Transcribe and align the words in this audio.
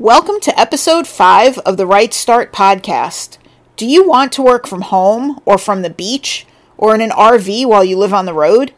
Welcome 0.00 0.40
to 0.40 0.60
episode 0.60 1.06
5 1.06 1.58
of 1.60 1.76
the 1.76 1.86
Write 1.86 2.12
Start 2.12 2.52
podcast. 2.52 3.38
Do 3.76 3.86
you 3.86 4.04
want 4.04 4.32
to 4.32 4.42
work 4.42 4.66
from 4.66 4.80
home 4.80 5.40
or 5.44 5.56
from 5.56 5.82
the 5.82 5.88
beach 5.88 6.48
or 6.76 6.96
in 6.96 7.00
an 7.00 7.10
RV 7.10 7.64
while 7.66 7.84
you 7.84 7.96
live 7.96 8.12
on 8.12 8.26
the 8.26 8.34
road? 8.34 8.74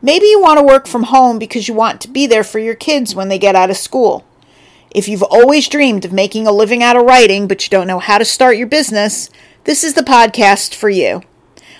Maybe 0.00 0.26
you 0.26 0.40
want 0.40 0.60
to 0.60 0.64
work 0.64 0.86
from 0.86 1.02
home 1.02 1.40
because 1.40 1.66
you 1.66 1.74
want 1.74 2.00
to 2.02 2.08
be 2.08 2.28
there 2.28 2.44
for 2.44 2.60
your 2.60 2.76
kids 2.76 3.12
when 3.12 3.28
they 3.28 3.40
get 3.40 3.56
out 3.56 3.70
of 3.70 3.76
school. 3.76 4.24
If 4.92 5.08
you've 5.08 5.24
always 5.24 5.66
dreamed 5.66 6.04
of 6.04 6.12
making 6.12 6.46
a 6.46 6.52
living 6.52 6.80
out 6.80 6.94
of 6.94 7.06
writing 7.06 7.48
but 7.48 7.66
you 7.66 7.68
don't 7.68 7.88
know 7.88 7.98
how 7.98 8.18
to 8.18 8.24
start 8.24 8.56
your 8.56 8.68
business, 8.68 9.30
this 9.64 9.82
is 9.82 9.94
the 9.94 10.02
podcast 10.02 10.76
for 10.76 10.88
you. 10.88 11.22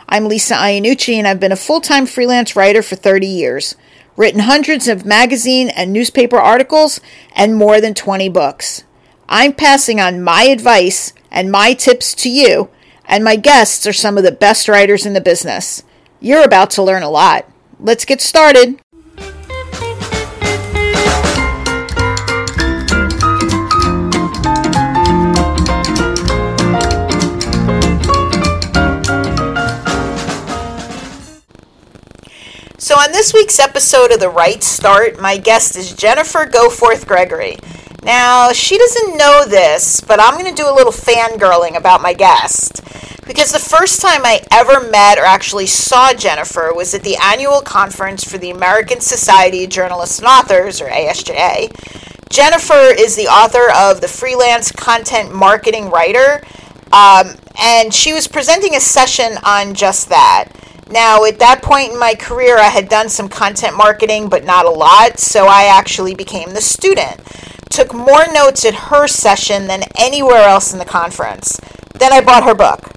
I'm 0.09 0.27
Lisa 0.27 0.55
Iannucci 0.55 1.15
and 1.15 1.29
I've 1.29 1.39
been 1.39 1.53
a 1.53 1.57
full 1.57 1.81
time 1.81 2.05
freelance 2.05 2.57
writer 2.57 2.83
for 2.83 2.97
30 2.97 3.29
years 3.29 3.77
written 4.17 4.41
hundreds 4.41 4.89
of 4.89 5.07
magazine 5.07 5.69
and 5.71 5.93
newspaper 5.93 6.39
articles, 6.39 7.01
and 7.35 7.57
more 7.57 7.81
than 7.81 7.95
20 7.95 8.29
books. 8.29 8.85
I'm 9.29 9.53
passing 9.53 10.01
on 10.01 10.23
my 10.23 10.43
advice 10.45 11.13
and 11.31 11.51
my 11.51 11.73
tips 11.73 12.15
to 12.17 12.31
you, 12.31 12.69
and 13.07 13.25
my 13.25 13.37
guests 13.37 13.87
are 13.87 13.93
some 13.93 14.19
of 14.19 14.25
the 14.25 14.33
best 14.33 14.69
writers 14.69 15.07
in 15.07 15.15
the 15.15 15.21
business. 15.21 15.83
You're 16.21 16.45
about 16.45 16.71
to 16.73 16.83
learn 16.83 17.03
a 17.03 17.11
lot. 17.11 17.51
Let's 17.81 18.05
get 18.05 18.21
started. 18.21 18.79
On 33.13 33.19
this 33.19 33.35
week's 33.35 33.59
episode 33.59 34.11
of 34.11 34.21
The 34.21 34.31
Write 34.31 34.63
Start, 34.63 35.21
my 35.21 35.37
guest 35.37 35.77
is 35.77 35.93
Jennifer 35.93 36.47
Goforth 36.47 37.07
Gregory. 37.07 37.59
Now, 38.03 38.53
she 38.53 38.79
doesn't 38.79 39.19
know 39.19 39.45
this, 39.47 40.01
but 40.01 40.19
I'm 40.19 40.41
going 40.41 40.47
to 40.47 40.63
do 40.63 40.67
a 40.67 40.73
little 40.73 40.95
fangirling 40.95 41.77
about 41.77 42.01
my 42.01 42.15
guest. 42.15 42.81
Because 43.27 43.53
the 43.53 43.59
first 43.59 44.01
time 44.01 44.23
I 44.25 44.41
ever 44.51 44.89
met 44.89 45.19
or 45.19 45.27
actually 45.27 45.67
saw 45.67 46.15
Jennifer 46.15 46.73
was 46.75 46.95
at 46.95 47.03
the 47.03 47.17
annual 47.17 47.61
conference 47.61 48.25
for 48.25 48.39
the 48.39 48.51
American 48.51 49.03
Society 49.03 49.65
of 49.65 49.71
Journalists 49.71 50.19
and 50.19 50.27
Authors, 50.29 50.81
or 50.81 50.87
ASJA. 50.87 51.71
Jennifer 52.31 52.95
is 52.99 53.15
the 53.15 53.27
author 53.27 53.71
of 53.77 54.01
The 54.01 54.09
Freelance 54.09 54.73
Content 54.73 55.35
Marketing 55.35 55.91
Writer, 55.91 56.43
um, 56.95 57.35
and 57.61 57.93
she 57.93 58.15
was 58.15 58.27
presenting 58.27 58.75
a 58.75 58.81
session 58.81 59.37
on 59.45 59.75
just 59.75 60.09
that. 60.09 60.49
Now, 60.91 61.25
at 61.25 61.39
that 61.39 61.63
point 61.63 61.93
in 61.93 61.99
my 61.99 62.15
career, 62.15 62.59
I 62.59 62.69
had 62.69 62.89
done 62.89 63.09
some 63.09 63.29
content 63.29 63.77
marketing, 63.77 64.29
but 64.29 64.45
not 64.45 64.67
a 64.67 64.71
lot, 64.71 65.19
so 65.19 65.47
I 65.47 65.65
actually 65.65 66.15
became 66.15 66.53
the 66.53 66.61
student. 66.61 67.21
Took 67.71 67.95
more 67.95 68.27
notes 68.33 68.65
at 68.65 68.75
her 68.75 69.07
session 69.07 69.67
than 69.67 69.85
anywhere 69.99 70.43
else 70.43 70.73
in 70.73 70.79
the 70.79 70.85
conference. 70.85 71.59
Then 71.95 72.13
I 72.13 72.21
bought 72.21 72.45
her 72.45 72.55
book. 72.55 72.93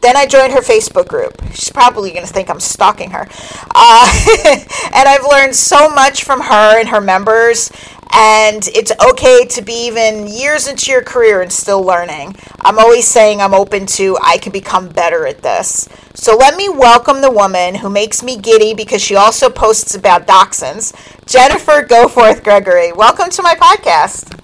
Then 0.00 0.16
I 0.16 0.26
joined 0.26 0.52
her 0.52 0.60
Facebook 0.60 1.08
group. 1.08 1.40
She's 1.54 1.70
probably 1.70 2.12
going 2.12 2.26
to 2.26 2.32
think 2.32 2.48
I'm 2.48 2.60
stalking 2.60 3.10
her. 3.10 3.26
Uh, 3.74 4.24
and 4.94 5.08
I've 5.08 5.26
learned 5.28 5.56
so 5.56 5.90
much 5.90 6.22
from 6.22 6.40
her 6.40 6.78
and 6.78 6.88
her 6.88 7.00
members 7.00 7.70
and 8.12 8.66
it's 8.74 8.92
okay 9.10 9.44
to 9.46 9.62
be 9.62 9.86
even 9.86 10.26
years 10.26 10.66
into 10.68 10.90
your 10.90 11.02
career 11.02 11.42
and 11.42 11.52
still 11.52 11.82
learning. 11.82 12.36
I'm 12.60 12.78
always 12.78 13.06
saying 13.06 13.40
I'm 13.40 13.54
open 13.54 13.86
to 13.86 14.18
I 14.22 14.38
can 14.38 14.52
become 14.52 14.88
better 14.88 15.26
at 15.26 15.42
this. 15.42 15.88
So 16.14 16.36
let 16.36 16.56
me 16.56 16.68
welcome 16.68 17.20
the 17.20 17.30
woman 17.30 17.76
who 17.76 17.88
makes 17.90 18.22
me 18.22 18.36
giddy 18.36 18.74
because 18.74 19.02
she 19.02 19.16
also 19.16 19.50
posts 19.50 19.94
about 19.94 20.26
dachshunds, 20.26 20.94
Jennifer 21.26 21.82
Goforth 21.82 22.42
Gregory. 22.42 22.92
Welcome 22.92 23.30
to 23.30 23.42
my 23.42 23.54
podcast. 23.54 24.34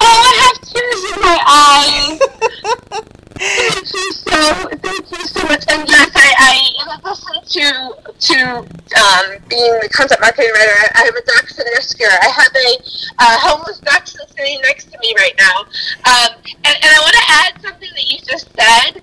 Oh, 0.00 0.04
I 0.04 0.32
have 0.44 0.58
tears 0.68 1.04
in 1.12 1.20
my 1.20 3.00
eyes. 3.00 3.08
thank 3.38 3.94
you 3.94 4.12
so 4.12 4.68
thank 4.82 5.10
you 5.10 5.24
so 5.26 5.42
much. 5.46 5.64
And 5.70 5.88
yes, 5.88 6.10
I, 6.14 6.34
I 6.38 6.52
in 6.82 6.88
addition 6.98 7.36
to 7.48 8.08
to 8.18 8.38
um, 8.58 9.26
being 9.48 9.74
the 9.80 9.88
content 9.92 10.20
marketing 10.20 10.50
writer, 10.54 10.72
I, 10.94 11.04
have 11.04 11.14
a 11.14 11.22
dachshund 11.22 11.68
rescuer. 11.74 12.08
I 12.08 12.28
have 12.28 12.52
a 12.54 12.70
uh, 13.18 13.38
homeless 13.40 13.78
dachshund 13.78 14.28
sitting 14.36 14.60
next 14.62 14.90
to 14.90 14.98
me 14.98 15.14
right 15.16 15.34
now. 15.38 15.60
Um, 16.04 16.40
and, 16.64 16.76
and 16.82 16.90
I 16.90 16.98
want 16.98 17.14
to 17.14 17.26
add 17.28 17.62
something 17.62 17.90
that 17.94 18.06
you 18.10 18.18
just 18.26 18.48
said. 18.56 19.02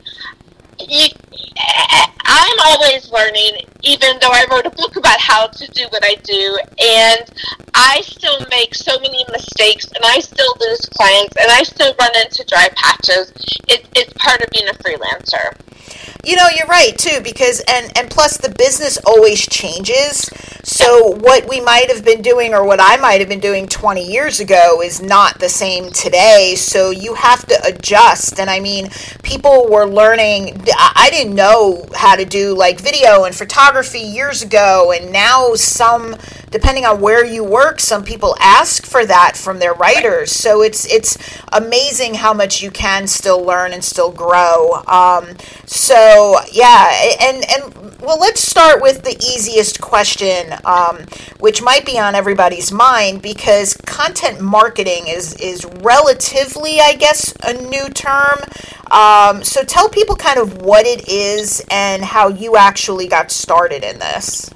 You, 0.79 1.07
I'm 2.25 2.57
always 2.65 3.09
learning, 3.11 3.63
even 3.85 4.17
though 4.19 4.31
I 4.31 4.45
wrote 4.51 4.65
a 4.65 4.71
book 4.71 4.95
about 4.95 5.19
how 5.19 5.47
to 5.47 5.71
do 5.71 5.85
what 5.89 6.03
I 6.03 6.15
do, 6.23 6.59
and 6.81 7.29
I 7.73 8.01
still 8.01 8.39
make 8.49 8.73
so 8.73 8.99
many 8.99 9.23
mistakes, 9.31 9.85
and 9.85 10.03
I 10.03 10.19
still 10.19 10.53
lose 10.59 10.81
clients, 10.97 11.35
and 11.39 11.51
I 11.51 11.63
still 11.63 11.93
run 11.99 12.11
into 12.23 12.43
dry 12.47 12.67
patches. 12.75 13.31
It, 13.67 13.87
it's 13.95 14.13
part 14.13 14.41
of 14.41 14.49
being 14.49 14.67
a 14.67 14.73
freelancer. 14.73 15.55
You 16.23 16.35
know, 16.35 16.47
you're 16.57 16.67
right 16.67 16.97
too, 16.97 17.21
because 17.21 17.61
and 17.67 17.95
and 17.95 18.09
plus 18.09 18.37
the 18.37 18.49
business 18.49 18.97
always 19.05 19.45
changes. 19.47 20.27
So 20.63 21.15
what 21.17 21.47
we 21.47 21.61
might 21.61 21.91
have 21.91 22.03
been 22.03 22.23
doing, 22.23 22.55
or 22.55 22.65
what 22.65 22.79
I 22.81 22.97
might 22.97 23.19
have 23.19 23.29
been 23.29 23.39
doing 23.39 23.67
20 23.67 24.03
years 24.03 24.39
ago, 24.39 24.81
is 24.81 24.99
not 24.99 25.39
the 25.39 25.49
same 25.49 25.91
today. 25.91 26.55
So 26.57 26.89
you 26.89 27.13
have 27.13 27.45
to 27.45 27.61
adjust. 27.67 28.39
And 28.39 28.49
I 28.49 28.59
mean, 28.59 28.89
people 29.21 29.67
were 29.69 29.85
learning. 29.85 30.65
I 30.75 31.09
didn't 31.11 31.35
know 31.35 31.85
how 31.93 32.15
to 32.15 32.25
do 32.25 32.57
like 32.57 32.79
video 32.81 33.25
and 33.25 33.35
photography 33.35 33.74
years 33.83 34.41
ago, 34.41 34.91
and 34.91 35.11
now 35.11 35.53
some 35.55 36.15
depending 36.55 36.85
on 36.85 37.01
where 37.01 37.25
you 37.25 37.43
work, 37.43 37.81
some 37.81 38.03
people 38.03 38.33
ask 38.39 38.85
for 38.85 39.05
that 39.05 39.35
from 39.35 39.59
their 39.59 39.73
writers. 39.73 40.31
So 40.31 40.61
it's 40.61 40.85
it's 40.91 41.17
amazing 41.51 42.13
how 42.13 42.33
much 42.33 42.61
you 42.63 42.71
can 42.71 43.07
still 43.07 43.43
learn 43.43 43.73
and 43.73 43.83
still 43.83 44.11
grow. 44.11 44.83
Um, 44.87 45.35
so 45.65 46.37
yeah, 46.51 46.91
and 47.21 47.43
and 47.49 47.85
well, 48.01 48.19
let's 48.19 48.41
start 48.41 48.81
with 48.81 49.03
the 49.03 49.15
easiest 49.15 49.81
question, 49.81 50.53
um, 50.63 50.99
which 51.39 51.61
might 51.61 51.85
be 51.85 51.97
on 51.97 52.13
everybody's 52.13 52.71
mind 52.71 53.21
because 53.21 53.75
content 53.85 54.39
marketing 54.39 55.07
is 55.07 55.33
is 55.35 55.65
relatively, 55.81 56.79
I 56.79 56.93
guess, 56.93 57.33
a 57.43 57.53
new 57.53 57.89
term. 57.89 58.39
Um, 58.95 59.43
so 59.43 59.61
tell 59.63 59.89
people 59.89 60.15
kind 60.15 60.39
of 60.39 60.61
what 60.61 60.85
it 60.85 61.09
is 61.09 61.61
and 61.69 62.01
how 62.01 62.29
you 62.29 62.55
actually 62.55 63.09
got 63.09 63.29
started 63.29 63.83
in 63.83 63.99
this. 63.99 64.49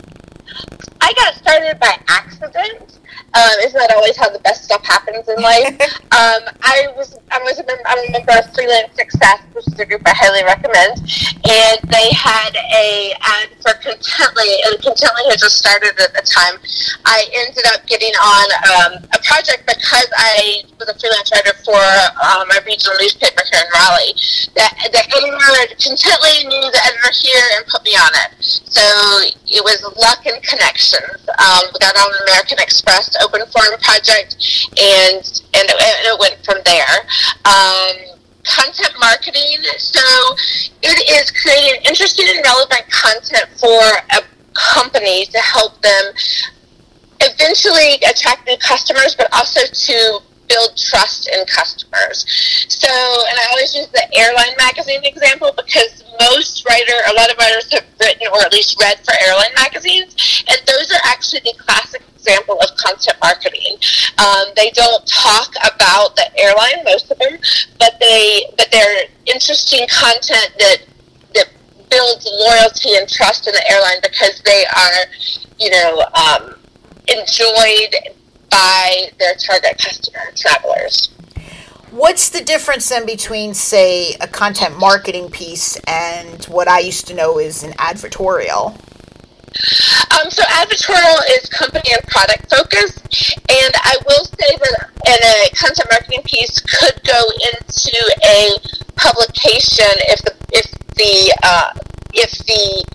I 1.01 1.11
got 1.13 1.35
started 1.35 1.77
by 1.77 1.99
accident. 2.07 2.99
Um, 3.33 3.55
isn't 3.61 3.77
that 3.77 3.93
always 3.93 4.17
how 4.17 4.29
the 4.29 4.39
best 4.39 4.65
stuff 4.65 4.83
happens 4.83 5.27
in 5.29 5.37
life? 5.41 5.77
um, 6.17 6.41
I 6.65 6.89
was 6.97 7.17
I 7.31 7.37
was 7.45 7.59
a 7.59 7.65
member, 7.65 7.83
I'm 7.85 8.09
a 8.09 8.11
member 8.11 8.33
of 8.33 8.49
Freelance 8.53 8.95
Success, 8.97 9.45
which 9.53 9.67
is 9.67 9.79
a 9.79 9.85
group 9.85 10.01
I 10.05 10.13
highly 10.17 10.43
recommend, 10.43 10.97
and 11.45 11.77
they 11.93 12.09
had 12.09 12.57
a 12.57 13.13
ad 13.21 13.53
for 13.61 13.77
Contently, 13.85 14.49
and 14.65 14.81
Contently 14.81 15.29
had 15.29 15.37
just 15.37 15.61
started 15.61 15.93
at 16.01 16.13
the 16.17 16.25
time. 16.25 16.57
I 17.05 17.21
ended 17.45 17.65
up 17.69 17.85
getting 17.85 18.13
on 18.17 18.47
um, 18.65 18.91
a 19.13 19.19
project 19.21 19.69
because 19.69 20.09
I 20.17 20.65
was 20.81 20.89
a 20.89 20.97
freelance 20.97 21.29
writer 21.29 21.53
for 21.61 21.77
um, 22.25 22.49
my 22.49 22.59
regional 22.65 22.97
newspaper 22.97 23.45
here 23.45 23.61
in 23.61 23.69
Raleigh. 23.77 24.17
That 24.57 24.73
the 24.89 25.05
editor 25.05 25.77
Contently 25.77 26.49
knew 26.49 26.65
the 26.73 26.81
editor 26.81 27.13
here 27.13 27.45
and 27.57 27.65
put 27.69 27.85
me 27.85 27.93
on 27.93 28.09
it. 28.25 28.41
So 28.41 28.81
it 29.45 29.61
was 29.61 29.85
luck 30.01 30.25
and 30.25 30.41
connections. 30.41 31.21
Um, 31.37 31.63
we 31.69 31.77
got 31.79 31.93
on 31.93 32.09
American 32.25 32.57
Express 32.59 32.98
open 33.23 33.41
forum 33.47 33.79
project, 33.81 34.35
and 34.77 35.23
and 35.53 35.65
it, 35.67 35.77
and 35.77 36.05
it 36.07 36.19
went 36.19 36.37
from 36.43 36.57
there. 36.65 36.95
Um, 37.45 38.19
content 38.45 38.93
marketing. 38.99 39.57
So 39.77 40.01
it 40.81 40.97
is 41.21 41.31
creating 41.31 41.81
interesting 41.85 42.25
and 42.29 42.43
relevant 42.43 42.89
content 42.89 43.47
for 43.59 43.81
a 44.17 44.23
company 44.53 45.25
to 45.25 45.39
help 45.39 45.81
them 45.81 46.13
eventually 47.21 47.99
attract 48.09 48.47
new 48.47 48.57
customers, 48.57 49.15
but 49.15 49.27
also 49.33 49.61
to 49.61 50.19
build 50.49 50.75
trust 50.75 51.29
in 51.29 51.45
customers. 51.45 52.25
So, 52.67 52.89
and 52.89 53.37
I 53.39 53.45
always 53.51 53.73
use 53.73 53.87
the 53.87 54.03
airline 54.17 54.57
magazine 54.57 55.05
example 55.05 55.53
because 55.55 56.03
most 56.19 56.67
writer, 56.67 56.97
a 57.07 57.13
lot 57.13 57.31
of 57.31 57.37
writers 57.37 57.71
have 57.71 57.85
written 58.01 58.27
or 58.33 58.41
at 58.41 58.51
least 58.51 58.75
read 58.81 58.99
for 59.05 59.13
airline 59.25 59.53
magazines, 59.55 60.43
and 60.49 60.59
those 60.67 60.91
are 60.91 61.01
actually 61.05 61.41
the 61.45 61.53
classic 61.57 62.01
example 62.15 62.59
of 62.61 62.75
content 62.75 63.17
marketing. 63.21 63.77
Um, 64.17 64.51
they 64.55 64.71
don't 64.71 65.05
talk 65.07 65.53
about 65.73 66.15
the 66.15 66.27
airline, 66.37 66.83
most 66.83 67.09
of 67.11 67.17
them, 67.19 67.39
but 67.79 67.95
they 67.99 68.43
but 68.57 68.67
they're 68.71 69.05
interesting 69.25 69.87
content 69.87 70.51
that 70.59 70.77
that 71.35 71.47
builds 71.89 72.27
loyalty 72.27 72.95
and 72.95 73.07
trust 73.07 73.47
in 73.47 73.53
the 73.53 73.71
airline 73.71 73.99
because 74.01 74.41
they 74.43 74.65
are, 74.65 74.99
you 75.59 75.69
know, 75.69 76.03
um, 76.13 76.55
enjoyed 77.07 77.95
by 78.49 79.11
their 79.19 79.35
target 79.35 79.77
customer 79.77 80.31
travelers. 80.35 81.09
What's 81.91 82.29
the 82.29 82.43
difference 82.43 82.87
then 82.89 83.05
between, 83.05 83.53
say, 83.53 84.13
a 84.21 84.27
content 84.27 84.77
marketing 84.77 85.31
piece 85.31 85.75
and 85.87 86.45
what 86.45 86.67
I 86.67 86.79
used 86.79 87.07
to 87.07 87.15
know 87.15 87.39
is 87.39 87.63
an 87.63 87.71
advertorial? 87.73 88.79
Um, 90.13 90.29
so 90.29 90.43
advertorial 90.43 91.19
is 91.31 91.49
company 91.49 91.89
and 91.91 92.03
product 92.07 92.53
focused, 92.53 93.35
and 93.49 93.73
I 93.75 93.97
will 94.05 94.25
say 94.25 94.57
that 94.57 94.89
in 95.07 95.17
a 95.23 95.49
content 95.55 95.87
marketing 95.89 96.21
piece 96.23 96.59
could 96.59 97.01
go 97.03 97.19
into 97.51 98.15
a 98.23 98.51
publication 98.95 99.89
if 100.05 100.21
the 100.21 100.35
if 100.51 100.71
the 100.95 101.33
uh, 101.41 101.73
if 102.13 102.31
the 102.45 102.85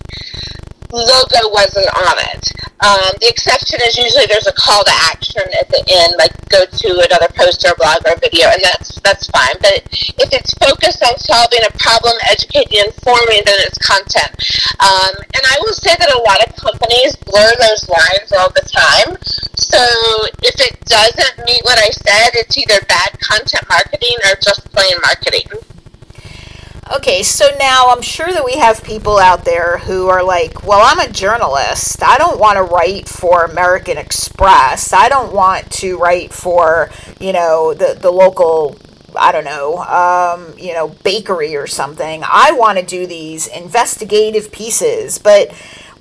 logo 0.94 1.50
wasn't 1.50 1.90
on 2.06 2.16
it. 2.30 2.44
Um, 2.78 3.10
the 3.18 3.26
exception 3.26 3.80
is 3.82 3.98
usually 3.98 4.26
there's 4.30 4.46
a 4.46 4.54
call 4.54 4.84
to 4.84 4.94
action 5.10 5.42
at 5.58 5.66
the 5.66 5.82
end, 5.90 6.14
like 6.18 6.34
go 6.52 6.62
to 6.62 6.88
another 7.02 7.26
post 7.34 7.66
or 7.66 7.74
blog 7.74 8.06
or 8.06 8.14
video, 8.22 8.46
and 8.52 8.62
that's 8.62 9.00
that's 9.02 9.26
fine. 9.34 9.58
But 9.58 9.82
if 10.20 10.30
it's 10.30 10.54
focused 10.60 11.02
on 11.02 11.18
solving 11.18 11.66
a 11.66 11.72
problem, 11.80 12.14
educating, 12.30 12.86
informing, 12.86 13.42
then 13.42 13.58
it's 13.66 13.80
content. 13.82 14.32
Um, 14.78 15.14
and 15.34 15.42
I 15.42 15.56
will 15.66 15.74
say 15.74 15.96
that 15.98 16.12
a 16.12 16.22
lot 16.22 16.44
of 16.46 16.54
companies 16.54 17.16
blur 17.26 17.52
those 17.58 17.88
lines 17.90 18.30
all 18.36 18.52
the 18.54 18.66
time. 18.68 19.18
So 19.58 19.80
if 20.46 20.56
it 20.60 20.78
doesn't 20.86 21.36
meet 21.46 21.62
what 21.64 21.78
I 21.78 21.90
said, 21.90 22.38
it's 22.38 22.54
either 22.58 22.84
bad 22.86 23.18
content 23.18 23.66
marketing 23.68 24.16
or 24.30 24.36
just 24.38 24.70
plain 24.70 24.94
marketing. 25.02 25.48
Okay, 26.92 27.22
so 27.22 27.46
now 27.58 27.86
I'm 27.88 28.02
sure 28.02 28.30
that 28.30 28.44
we 28.44 28.58
have 28.58 28.84
people 28.84 29.18
out 29.18 29.46
there 29.46 29.78
who 29.78 30.08
are 30.08 30.22
like, 30.22 30.66
well, 30.66 30.82
I'm 30.84 30.98
a 30.98 31.10
journalist. 31.10 32.02
I 32.02 32.18
don't 32.18 32.38
want 32.38 32.58
to 32.58 32.62
write 32.62 33.08
for 33.08 33.44
American 33.44 33.96
Express. 33.96 34.92
I 34.92 35.08
don't 35.08 35.32
want 35.32 35.70
to 35.72 35.96
write 35.96 36.32
for, 36.32 36.90
you 37.18 37.32
know, 37.32 37.72
the, 37.72 37.96
the 37.98 38.10
local, 38.10 38.76
I 39.16 39.32
don't 39.32 39.46
know, 39.46 39.78
um, 39.78 40.58
you 40.58 40.74
know, 40.74 40.88
bakery 41.04 41.56
or 41.56 41.66
something. 41.66 42.22
I 42.22 42.52
want 42.52 42.78
to 42.78 42.84
do 42.84 43.06
these 43.06 43.46
investigative 43.46 44.52
pieces. 44.52 45.18
But 45.18 45.52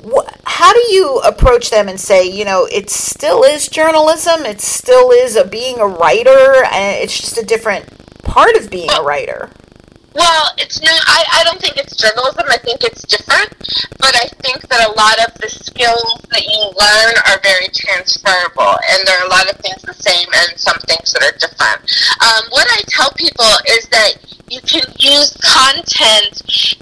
wh- 0.06 0.28
how 0.44 0.74
do 0.74 0.84
you 0.94 1.20
approach 1.20 1.70
them 1.70 1.88
and 1.88 1.98
say, 2.00 2.30
you 2.30 2.44
know, 2.44 2.66
it 2.70 2.90
still 2.90 3.44
is 3.44 3.70
journalism, 3.70 4.46
it 4.46 4.60
still 4.60 5.12
is 5.12 5.38
a, 5.38 5.46
being 5.48 5.80
a 5.80 5.88
writer, 5.88 6.66
and 6.66 7.02
it's 7.02 7.18
just 7.18 7.38
a 7.38 7.46
different 7.46 7.86
part 8.22 8.58
of 8.58 8.70
being 8.70 8.92
a 8.92 9.02
writer? 9.02 9.50
Well, 10.14 10.46
it's 10.58 10.82
no. 10.82 10.92
I, 10.92 11.26
I 11.34 11.44
don't 11.44 11.60
think 11.60 11.78
it's 11.78 11.96
journalism. 11.96 12.46
I 12.48 12.58
think 12.58 12.84
it's 12.84 13.02
different. 13.04 13.50
But 13.98 14.14
I 14.16 14.28
think 14.46 14.62
that 14.70 14.86
a 14.86 14.94
lot 14.94 15.18
of 15.26 15.34
the 15.42 15.50
skills 15.50 16.22
that 16.30 16.44
you 16.44 16.62
learn 16.76 17.14
are 17.26 17.40
very 17.42 17.68
transferable, 17.74 18.78
and 18.90 19.08
there 19.08 19.18
are 19.22 19.26
a 19.26 19.30
lot 19.30 19.50
of 19.50 19.58
things 19.58 19.82
the 19.82 19.94
same 19.94 20.28
and 20.46 20.60
some 20.60 20.78
things 20.86 21.14
that 21.14 21.24
are 21.24 21.38
different. 21.40 21.82
Um, 22.22 22.50
what 22.52 22.68
I 22.70 22.82
tell 22.88 23.12
people 23.16 23.50
is 23.70 23.88
that 23.90 24.14
you 24.50 24.62
can 24.62 24.86
use 25.00 25.34
content 25.42 26.78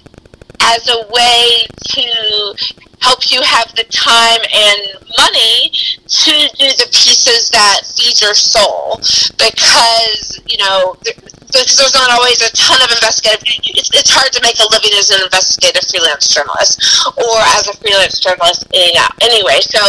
as 0.61 0.87
a 0.87 1.01
way 1.09 1.65
to 1.95 2.55
help 3.01 3.31
you 3.31 3.41
have 3.41 3.73
the 3.73 3.85
time 3.89 4.41
and 4.53 4.79
money 5.17 5.73
to 6.05 6.33
do 6.57 6.69
the 6.77 6.87
pieces 6.93 7.49
that 7.49 7.81
feed 7.97 8.21
your 8.21 8.33
soul. 8.33 8.97
Because 9.41 10.39
you 10.45 10.57
know 10.57 10.95
because 11.01 11.75
there's 11.75 11.97
not 11.97 12.11
always 12.15 12.39
a 12.39 12.51
ton 12.55 12.79
of 12.79 12.87
investigative 12.95 13.43
it's, 13.75 13.91
it's 13.91 14.07
hard 14.13 14.31
to 14.31 14.39
make 14.39 14.55
a 14.61 14.67
living 14.71 14.95
as 14.95 15.11
an 15.11 15.19
investigative 15.19 15.83
freelance 15.89 16.31
journalist 16.31 16.79
or 17.19 17.35
as 17.59 17.67
a 17.67 17.75
freelance 17.81 18.21
journalist 18.21 18.63
uh, 18.71 19.09
anyway. 19.19 19.59
So 19.59 19.81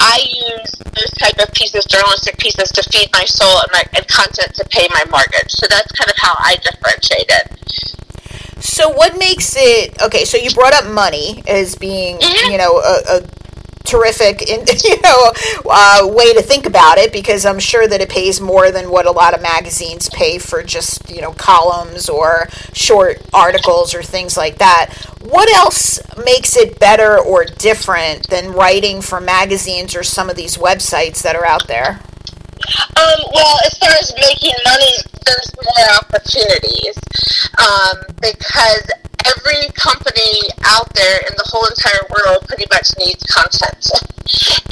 i 0.00 0.18
use 0.24 0.72
those 0.82 1.12
type 1.20 1.38
of 1.38 1.52
pieces 1.54 1.84
journalistic 1.86 2.38
pieces 2.38 2.72
to 2.74 2.82
feed 2.90 3.12
my 3.12 3.24
soul 3.28 3.60
and, 3.62 3.70
my, 3.72 3.84
and 3.94 4.06
content 4.08 4.54
to 4.56 4.64
pay 4.72 4.88
my 4.90 5.04
mortgage. 5.10 5.52
So 5.52 5.66
that's 5.68 5.92
kind 5.92 6.10
of 6.10 6.16
how 6.16 6.34
i 6.40 6.56
differentiate 6.64 7.28
it 7.28 8.03
so 8.64 8.88
what 8.88 9.18
makes 9.18 9.54
it 9.58 10.00
okay? 10.02 10.24
So 10.24 10.38
you 10.38 10.50
brought 10.52 10.72
up 10.74 10.86
money 10.90 11.42
as 11.46 11.74
being, 11.76 12.16
Mm-hmm. 12.18 12.50
you 12.52 12.58
know, 12.58 12.78
a, 12.78 13.18
a 13.18 13.22
terrific, 13.84 14.40
in, 14.42 14.60
you 14.84 14.96
know, 15.02 15.32
uh, 15.70 16.08
way 16.08 16.32
to 16.32 16.40
think 16.42 16.64
about 16.66 16.96
it 16.96 17.12
because 17.12 17.44
I'm 17.44 17.58
sure 17.58 17.86
that 17.86 18.00
it 18.00 18.08
pays 18.08 18.40
more 18.40 18.70
than 18.70 18.90
what 18.90 19.04
a 19.06 19.10
lot 19.10 19.34
of 19.34 19.42
magazines 19.42 20.08
pay 20.08 20.38
for 20.38 20.62
just 20.62 21.10
you 21.10 21.20
know 21.20 21.32
columns 21.34 22.08
or 22.08 22.48
short 22.72 23.20
articles 23.34 23.94
or 23.94 24.02
things 24.02 24.36
like 24.36 24.56
that. 24.58 24.94
What 25.20 25.48
else 25.54 26.00
makes 26.24 26.56
it 26.56 26.78
better 26.80 27.18
or 27.18 27.44
different 27.44 28.28
than 28.30 28.52
writing 28.52 29.02
for 29.02 29.20
magazines 29.20 29.94
or 29.94 30.02
some 30.02 30.30
of 30.30 30.36
these 30.36 30.56
websites 30.56 31.22
that 31.22 31.36
are 31.36 31.46
out 31.46 31.66
there? 31.68 32.00
Um, 32.96 33.20
well, 33.32 33.58
as 33.66 33.76
far 33.78 33.90
as 34.00 34.12
making 34.16 34.56
money, 34.64 34.94
there's 35.24 35.50
more 35.56 35.86
opportunities 36.00 36.96
um, 37.58 37.96
because 38.20 38.84
every 39.24 39.68
company 39.74 40.48
out 40.64 40.88
there 40.94 41.20
in 41.28 41.34
the 41.36 41.46
whole 41.48 41.66
entire 41.66 42.04
world 42.12 42.46
pretty 42.48 42.66
much 42.70 42.92
needs 42.98 43.22
content. 43.24 43.84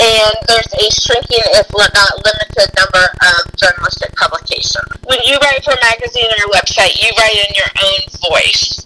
And 0.00 0.34
there's 0.48 0.72
a 0.72 0.86
shrinking, 0.92 1.44
if 1.56 1.68
not 1.72 1.92
limited, 1.92 2.68
number 2.76 3.04
of 3.04 3.40
journalistic 3.56 4.12
publications. 4.16 4.88
When 5.04 5.20
you 5.24 5.36
write 5.38 5.64
for 5.64 5.72
a 5.72 5.80
magazine 5.80 6.26
or 6.26 6.48
a 6.48 6.52
website, 6.56 6.96
you 7.00 7.10
write 7.18 7.36
in 7.36 7.54
your 7.54 7.70
own 7.84 8.00
voice. 8.28 8.84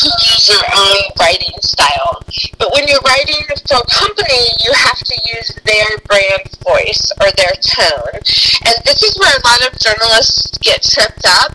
Can 0.00 0.12
use 0.32 0.48
your 0.48 0.64
own 0.64 1.12
writing 1.20 1.52
style. 1.60 2.24
But 2.56 2.72
when 2.72 2.88
you're 2.88 3.04
writing 3.04 3.44
for 3.68 3.76
a 3.76 3.84
company, 3.92 4.48
you 4.64 4.72
have 4.72 4.96
to 4.96 5.16
use 5.28 5.52
their 5.64 5.98
brand 6.08 6.48
voice 6.64 7.12
or 7.20 7.28
their 7.36 7.52
tone. 7.60 8.16
And 8.64 8.76
this 8.88 9.02
is 9.04 9.12
where 9.20 9.36
a 9.36 9.44
lot 9.44 9.60
of 9.68 9.76
journalists 9.76 10.56
get 10.64 10.80
tripped 10.80 11.28
up. 11.28 11.52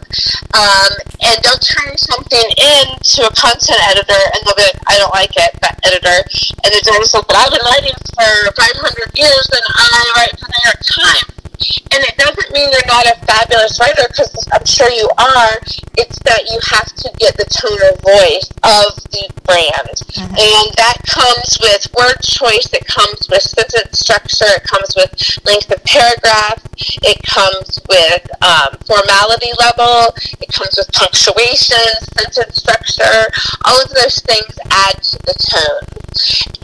Um, 0.54 0.92
and 1.26 1.42
they'll 1.42 1.58
turn 1.58 1.98
something 1.98 2.48
in 2.62 2.86
to 3.02 3.26
a 3.26 3.34
content 3.34 3.82
editor 3.90 4.14
and 4.14 4.40
they'll 4.46 4.56
be 4.56 4.62
like, 4.62 4.82
I 4.86 4.98
don't 5.02 5.14
like 5.14 5.34
it, 5.34 5.52
that 5.66 5.82
editor. 5.82 6.22
And 6.62 6.70
the 6.70 6.82
journalist 6.86 7.18
will 7.18 7.26
but 7.26 7.38
I've 7.38 7.50
been 7.50 7.66
writing 7.66 7.98
for 8.14 8.30
500 8.62 9.10
years 9.18 9.50
and 9.58 9.66
I 9.74 10.14
write 10.22 10.38
for 10.38 10.46
the 10.46 10.54
New 10.54 10.64
York 10.70 10.82
Times. 10.86 11.45
And 11.92 12.04
it 12.04 12.18
doesn't 12.18 12.52
mean 12.52 12.70
you're 12.72 12.88
not 12.88 13.06
a 13.06 13.16
fabulous 13.26 13.80
writer, 13.80 14.04
because 14.08 14.32
I'm 14.52 14.66
sure 14.66 14.90
you 14.90 15.10
are. 15.18 15.56
It's 15.98 16.20
that 16.28 16.44
you 16.52 16.60
have 16.76 16.92
to 16.92 17.08
get 17.20 17.38
the 17.38 17.48
tone 17.48 17.80
of 17.92 18.02
voice 18.04 18.50
of 18.64 19.00
the 19.12 19.32
brand. 19.48 19.98
Mm-hmm. 20.16 20.36
And 20.36 20.66
that 20.76 20.98
comes 21.08 21.58
with 21.62 21.88
word 21.96 22.20
choice, 22.24 22.68
it 22.74 22.86
comes 22.88 23.30
with 23.30 23.42
sentence 23.44 24.00
structure, 24.00 24.50
it 24.50 24.64
comes 24.64 24.96
with 24.96 25.12
length 25.46 25.72
of 25.72 25.84
paragraph, 25.84 26.60
it 26.76 27.20
comes 27.24 27.80
with 27.88 28.24
um, 28.44 28.76
formality 28.84 29.54
level, 29.60 30.12
it 30.42 30.52
comes 30.52 30.76
with 30.76 30.92
punctuation, 30.92 31.88
sentence 32.20 32.60
structure. 32.60 33.32
All 33.64 33.80
of 33.82 33.90
those 33.96 34.20
things 34.22 34.52
add 34.72 35.00
to 35.00 35.18
the 35.24 35.36
tone. 35.40 35.96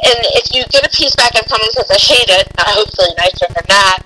And 0.03 0.19
if 0.35 0.55
you 0.55 0.63
get 0.71 0.88
a 0.88 0.91
piece 0.91 1.15
back 1.15 1.35
and 1.35 1.47
someone 1.47 1.71
says, 1.71 1.91
I 1.91 1.99
hate 1.99 2.29
it, 2.29 2.47
i 2.57 2.63
hopefully 2.71 3.13
nicer 3.17 3.47
than 3.51 3.67
that, 3.67 3.99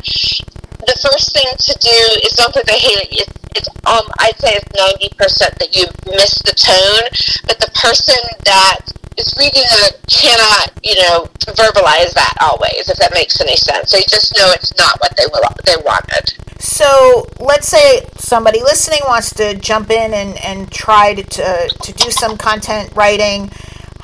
the 0.86 0.98
first 1.02 1.34
thing 1.34 1.48
to 1.48 1.74
do 1.80 2.00
is 2.24 2.34
don't 2.34 2.54
think 2.54 2.66
they 2.66 2.80
hate 2.80 3.02
it. 3.02 3.28
It's, 3.28 3.34
it's 3.56 3.70
um, 3.86 4.06
I'd 4.20 4.38
say 4.38 4.56
it's 4.56 4.72
ninety 4.76 5.10
percent 5.16 5.58
that 5.60 5.76
you 5.76 5.86
miss 6.16 6.42
the 6.44 6.54
tone, 6.54 7.06
but 7.48 7.60
the 7.60 7.72
person 7.74 8.20
that 8.46 8.80
is 9.18 9.34
reading 9.40 9.64
it 9.88 9.96
cannot, 10.08 10.72
you 10.84 10.96
know, 10.96 11.30
verbalize 11.56 12.14
that 12.14 12.36
always. 12.42 12.90
If 12.90 12.98
that 12.98 13.14
makes 13.14 13.40
any 13.40 13.56
sense, 13.56 13.92
they 13.92 14.02
just 14.02 14.36
know 14.38 14.52
it's 14.52 14.76
not 14.78 15.00
what 15.00 15.16
they 15.16 15.26
they 15.66 15.82
wanted. 15.84 16.34
So 16.60 17.28
let's 17.40 17.68
say 17.68 18.06
somebody 18.18 18.62
listening 18.62 19.02
wants 19.06 19.34
to 19.36 19.56
jump 19.56 19.90
in 19.92 20.14
and, 20.14 20.38
and 20.44 20.72
try 20.72 21.14
to, 21.14 21.24
to 21.24 21.68
to 21.84 21.94
do 21.94 22.12
some 22.12 22.38
content 22.38 22.92
writing 22.96 23.52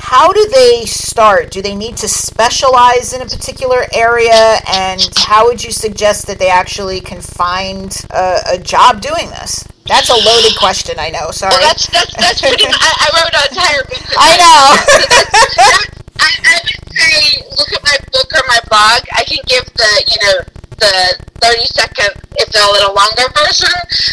how 0.02 0.34
do 0.34 0.44
they 0.52 0.84
start? 0.86 1.52
Do 1.52 1.62
they 1.62 1.76
need 1.76 1.96
to 1.98 2.08
specialize 2.08 3.14
in 3.14 3.22
a 3.22 3.26
particular 3.26 3.86
area? 3.94 4.58
And 4.68 5.00
how 5.16 5.46
would 5.46 5.64
you 5.64 5.72
suggest 5.72 6.26
that 6.26 6.40
they 6.40 6.50
actually 6.50 7.02
can 7.02 7.22
find 7.22 7.96
a, 8.10 8.42
a 8.54 8.58
job 8.58 9.00
doing 9.00 9.30
this? 9.30 9.64
That's 9.86 10.10
a 10.10 10.18
loaded 10.18 10.58
question, 10.58 10.98
I 10.98 11.12
know. 11.12 11.30
Sorry. 11.30 11.54
Well, 11.54 11.62
that's, 11.62 11.86
that's, 11.94 12.16
that's 12.18 12.42
pretty 12.42 12.64
much, 12.68 12.82
I, 12.82 12.92
I 12.98 13.08
wrote 13.14 13.30
an 13.30 13.46
entire 13.54 13.84
book. 13.86 14.04
I 14.18 14.32
know. 14.42 14.66
I, 16.18 16.30
I 16.50 16.56
would 16.66 16.98
say, 16.98 17.44
look 17.56 17.72
at 17.72 17.84
my 17.86 17.98
book 18.12 18.30
or 18.34 18.44
my 18.50 18.60
blog. 18.74 19.06
I 19.14 19.24
can 19.24 19.40
give 19.46 19.66
the, 19.78 19.92
you 20.10 20.18
know, 20.26 20.38
the 20.82 21.26
30 21.46 21.66
second, 21.78 22.10
if 22.42 22.50
not 22.58 22.70
a 22.70 22.74
little 22.74 22.96
longer 22.98 23.30
version, 23.38 23.70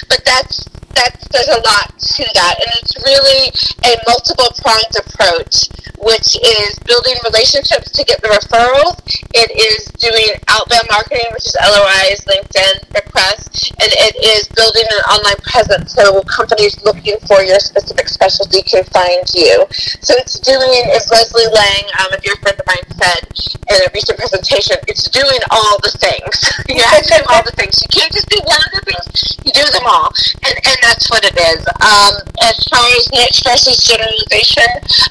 but 0.09 0.21
that's 0.25 0.69
that 0.99 1.15
there's 1.31 1.49
a 1.55 1.63
lot 1.63 1.95
to 1.95 2.25
that, 2.35 2.55
and 2.59 2.71
it's 2.83 2.99
really 3.07 3.55
a 3.87 3.95
multiple 4.11 4.51
pronged 4.59 4.97
approach, 4.99 5.71
which 6.03 6.35
is 6.35 6.75
building 6.83 7.15
relationships 7.23 7.95
to 7.95 8.03
get 8.03 8.19
the 8.23 8.35
referrals. 8.35 8.99
It 9.35 9.51
is 9.55 9.87
doing 10.03 10.35
outbound 10.51 10.91
marketing, 10.91 11.31
which 11.31 11.47
is 11.47 11.57
LOIs, 11.63 12.27
LinkedIn, 12.27 12.91
requests, 12.91 13.71
and 13.79 13.91
it 13.95 14.15
is 14.19 14.51
building 14.59 14.87
an 14.91 15.03
online 15.07 15.39
presence 15.47 15.95
so 15.95 16.23
companies 16.27 16.79
looking 16.83 17.19
for 17.27 17.43
your 17.43 17.59
specific 17.59 18.09
specialty 18.09 18.63
can 18.63 18.83
find 18.91 19.23
you. 19.35 19.67
So 20.03 20.15
it's 20.19 20.39
doing, 20.41 20.83
as 20.95 21.11
Leslie 21.11 21.51
Lang, 21.51 21.85
um, 22.03 22.13
a 22.13 22.19
dear 22.19 22.35
friend 22.43 22.59
of 22.59 22.67
mine, 22.67 22.87
said 22.99 23.23
in 23.71 23.79
a 23.83 23.89
recent 23.95 24.19
presentation, 24.19 24.77
it's 24.87 25.07
doing 25.11 25.43
all 25.51 25.79
the 25.83 25.95
things. 25.95 26.35
you 26.69 26.83
have 26.83 27.03
to 27.03 27.15
do 27.15 27.23
all 27.31 27.43
the 27.45 27.55
things. 27.55 27.79
You 27.83 27.91
can't 27.91 28.13
just 28.13 28.29
do 28.29 28.41
one 28.43 28.59
of 28.59 28.73
the 28.75 28.83
things. 28.87 29.39
You 29.45 29.53
do 29.53 29.67
them 29.71 29.87
all, 29.87 30.11
and 30.45 30.55
and 30.55 30.79
that's 30.89 31.11
what 31.11 31.21
it 31.21 31.37
is. 31.37 31.61
Um, 31.85 32.15
as 32.41 32.65
far 32.65 32.81
as 32.97 33.13
niche 33.13 33.45
versus 33.45 33.77
generalization, 33.85 34.65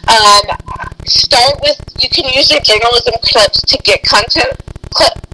um, 0.10 0.58
start 1.06 1.62
with 1.62 1.78
you 2.02 2.10
can 2.10 2.26
use 2.34 2.50
your 2.50 2.62
journalism 2.62 3.14
clips 3.22 3.62
to 3.62 3.78
get 3.84 4.02
content 4.02 4.58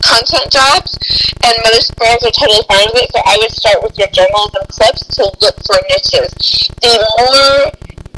content 0.04 0.52
jobs, 0.52 1.00
and 1.48 1.56
most 1.72 1.96
brands 1.96 2.26
are 2.28 2.36
totally 2.36 2.64
fine 2.68 2.92
with 2.92 3.08
it. 3.08 3.12
So 3.16 3.22
I 3.24 3.38
would 3.40 3.52
start 3.52 3.84
with 3.84 3.98
your 3.98 4.12
journalism 4.12 4.68
clips 4.68 5.08
to 5.16 5.24
look 5.40 5.56
for 5.64 5.80
niches. 5.88 6.68
The 6.84 7.00
more 7.16 7.72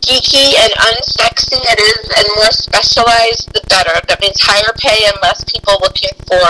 geeky 0.06 0.54
and 0.54 0.72
unsexy 0.94 1.58
it 1.58 1.80
is 1.80 2.10
and 2.18 2.28
more 2.38 2.52
specialized, 2.52 3.52
the 3.54 3.62
better. 3.70 4.00
That 4.08 4.22
means 4.22 4.38
higher 4.40 4.74
pay 4.78 5.06
and 5.08 5.18
less 5.22 5.44
people 5.44 5.78
looking 5.82 6.14
for 6.28 6.46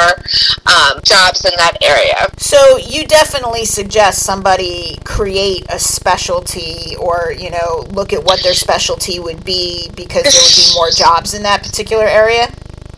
um, 0.67 0.99
jobs 1.03 1.45
in 1.45 1.55
that 1.57 1.77
area. 1.81 2.27
So 2.37 2.77
you 2.77 3.07
definitely 3.07 3.65
suggest 3.65 4.23
somebody 4.23 4.97
create 5.05 5.65
a 5.69 5.79
specialty 5.79 6.95
or, 6.99 7.31
you 7.31 7.49
know, 7.49 7.85
look 7.91 8.13
at 8.13 8.23
what 8.23 8.43
their 8.43 8.53
specialty 8.53 9.19
would 9.19 9.43
be 9.43 9.89
because 9.95 10.23
there 10.23 10.43
would 10.43 10.59
be 10.59 10.75
more 10.75 10.91
jobs 10.91 11.33
in 11.33 11.43
that 11.43 11.63
particular 11.63 12.05
area? 12.05 12.51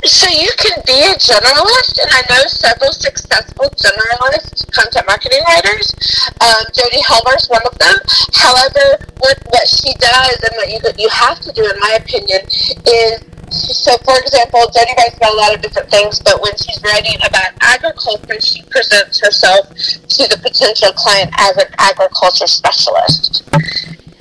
So 0.07 0.31
you 0.31 0.47
can 0.55 0.79
be 0.87 0.95
a 1.03 1.19
generalist, 1.19 1.99
and 1.99 2.07
I 2.15 2.23
know 2.29 2.47
several 2.47 2.93
successful 2.93 3.67
generalist 3.75 4.71
content 4.71 5.05
marketing 5.05 5.41
writers. 5.45 5.91
Um, 6.39 6.63
Jodi 6.71 7.03
Helmer 7.03 7.35
is 7.35 7.49
one 7.49 7.61
of 7.67 7.77
them. 7.77 7.95
However, 8.31 9.03
what, 9.19 9.37
what 9.51 9.67
she 9.67 9.91
does 9.99 10.39
and 10.47 10.55
what 10.55 10.71
you 10.71 10.79
you 10.97 11.09
have 11.09 11.41
to 11.41 11.51
do, 11.51 11.61
in 11.67 11.77
my 11.81 11.99
opinion, 11.99 12.39
is 12.87 13.19
so 13.51 13.97
for 14.07 14.15
example, 14.19 14.63
Jodi 14.71 14.95
writes 14.95 15.17
about 15.17 15.33
a 15.33 15.35
lot 15.35 15.55
of 15.55 15.61
different 15.61 15.91
things, 15.91 16.21
but 16.23 16.41
when 16.41 16.55
she's 16.55 16.81
writing 16.83 17.19
about 17.27 17.51
agriculture, 17.59 18.39
she 18.39 18.63
presents 18.71 19.19
herself 19.19 19.67
to 19.75 20.23
the 20.31 20.39
potential 20.41 20.93
client 20.95 21.31
as 21.37 21.57
an 21.57 21.67
agriculture 21.79 22.47
specialist. 22.47 23.43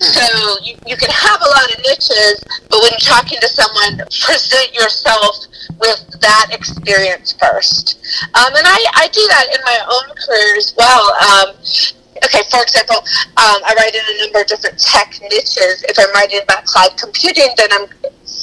So 0.01 0.57
you, 0.63 0.77
you 0.87 0.97
can 0.97 1.11
have 1.11 1.41
a 1.41 1.49
lot 1.49 1.73
of 1.73 1.79
niches, 1.79 2.45
but 2.69 2.81
when 2.83 2.93
talking 3.01 3.39
to 3.41 3.49
someone, 3.49 3.99
present 4.21 4.75
yourself 4.75 5.47
with 5.81 6.21
that 6.21 6.49
experience 6.53 7.33
first. 7.33 7.99
Um, 8.35 8.55
and 8.55 8.67
I, 8.67 8.85
I 8.95 9.09
do 9.09 9.21
that 9.29 9.47
in 9.55 9.61
my 9.65 9.79
own 9.89 10.15
career 10.17 10.57
as 10.57 10.75
well. 10.77 11.13
Um, 11.15 11.57
okay, 12.25 12.43
for 12.51 12.63
example, 12.63 12.97
um, 13.37 13.61
I 13.65 13.75
write 13.77 13.95
in 13.95 14.03
a 14.03 14.17
number 14.25 14.41
of 14.41 14.47
different 14.47 14.79
tech 14.79 15.19
niches. 15.23 15.85
If 15.89 15.99
I'm 15.99 16.13
writing 16.15 16.41
about 16.43 16.65
cloud 16.65 16.97
computing, 16.97 17.49
then 17.57 17.69
I'm 17.73 17.87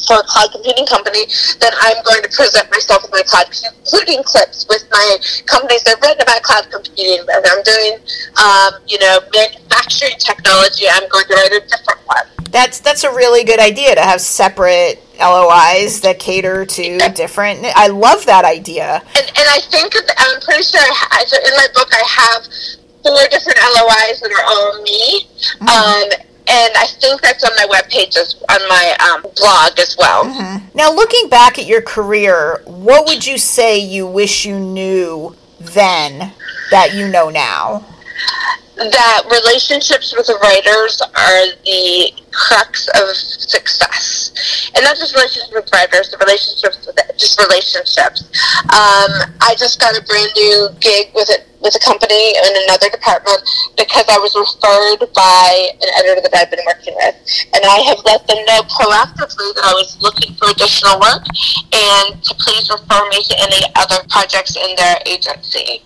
for 0.07 0.19
a 0.19 0.23
cloud 0.23 0.51
computing 0.51 0.85
company, 0.85 1.25
then 1.59 1.71
I'm 1.81 2.03
going 2.03 2.21
to 2.23 2.29
present 2.29 2.69
myself 2.71 3.03
with 3.03 3.11
my 3.11 3.23
cloud 3.23 3.47
computing 3.51 4.23
clips 4.23 4.65
with 4.67 4.83
my 4.91 5.17
companies 5.45 5.83
that 5.83 5.95
have 5.95 6.01
written 6.01 6.21
about 6.21 6.41
cloud 6.43 6.67
computing. 6.71 7.19
And 7.19 7.45
I'm 7.47 7.63
doing, 7.63 7.93
um, 8.39 8.71
you 8.87 8.99
know, 8.99 9.19
manufacturing 9.33 10.17
technology. 10.19 10.85
I'm 10.91 11.07
going 11.09 11.25
to 11.25 11.33
write 11.33 11.51
a 11.51 11.61
different 11.67 12.01
one. 12.05 12.25
That's 12.51 12.79
that's 12.79 13.03
a 13.03 13.09
really 13.09 13.43
good 13.43 13.59
idea 13.59 13.95
to 13.95 14.01
have 14.01 14.21
separate 14.21 15.01
LOIs 15.19 16.01
that 16.01 16.17
cater 16.19 16.65
to 16.65 16.97
different. 17.15 17.65
I 17.75 17.87
love 17.87 18.25
that 18.27 18.45
idea. 18.45 19.01
And, 19.17 19.25
and 19.25 19.47
I 19.49 19.59
think 19.59 19.95
I'm 19.95 20.39
pretty 20.41 20.63
sure 20.63 20.81
I, 20.81 21.25
in 21.47 21.53
my 21.55 21.67
book 21.73 21.89
I 21.91 22.03
have 22.05 22.47
four 23.03 23.19
different 23.29 23.59
LOIs 23.61 24.19
that 24.21 24.31
are 24.31 24.45
all 24.47 24.81
me. 24.81 25.27
Mm-hmm. 25.59 25.67
Um, 25.67 26.27
and 26.45 26.73
I 26.75 26.87
think 26.99 27.21
that's 27.21 27.43
on 27.43 27.51
my 27.55 27.65
webpage, 27.73 28.17
as, 28.17 28.35
on 28.49 28.67
my 28.67 28.97
um, 28.99 29.21
blog 29.21 29.79
as 29.79 29.95
well. 29.97 30.25
Mm-hmm. 30.25 30.77
Now, 30.77 30.91
looking 30.93 31.29
back 31.29 31.57
at 31.57 31.65
your 31.65 31.81
career, 31.81 32.61
what 32.65 33.07
would 33.07 33.25
you 33.25 33.37
say 33.37 33.79
you 33.79 34.05
wish 34.05 34.45
you 34.45 34.59
knew 34.59 35.35
then 35.59 36.33
that 36.71 36.93
you 36.93 37.07
know 37.07 37.29
now? 37.29 37.85
That 38.75 39.23
relationships 39.31 40.13
with 40.15 40.27
the 40.27 40.37
writers 40.41 41.01
are 41.01 41.55
the 41.63 42.22
crux 42.33 42.89
of 42.99 43.15
success, 43.15 44.33
and 44.75 44.83
not 44.83 44.97
just 44.97 45.13
relationships 45.15 45.53
with 45.53 45.69
writers, 45.71 46.09
the 46.11 46.17
relationships 46.17 46.85
with 46.85 46.97
just 47.17 47.39
relationships. 47.39 48.25
Um, 48.73 49.29
I 49.41 49.55
just 49.57 49.79
got 49.79 49.97
a 49.97 50.01
brand 50.03 50.31
new 50.35 50.69
gig 50.81 51.13
with 51.13 51.29
it 51.29 51.47
with 51.63 51.73
a 51.75 51.79
company 51.79 52.35
in 52.35 52.53
another 52.67 52.91
department 52.91 53.39
because 53.79 54.03
I 54.11 54.19
was 54.19 54.35
referred 54.35 55.07
by 55.15 55.71
an 55.79 55.89
editor 55.95 56.27
that 56.27 56.35
I've 56.35 56.51
been 56.51 56.63
working 56.67 56.93
with. 56.99 57.15
And 57.55 57.63
I 57.63 57.79
have 57.87 58.03
let 58.03 58.27
them 58.27 58.43
know 58.43 58.67
proactively 58.67 59.47
that 59.55 59.63
I 59.63 59.73
was 59.73 59.95
looking 60.03 60.35
for 60.35 60.51
additional 60.51 60.99
work 60.99 61.23
and 61.71 62.19
to 62.19 62.31
please 62.35 62.67
refer 62.67 63.01
me 63.07 63.23
to 63.23 63.35
any 63.39 63.63
other 63.79 64.03
projects 64.11 64.59
in 64.59 64.75
their 64.75 64.99
agency. 65.07 65.79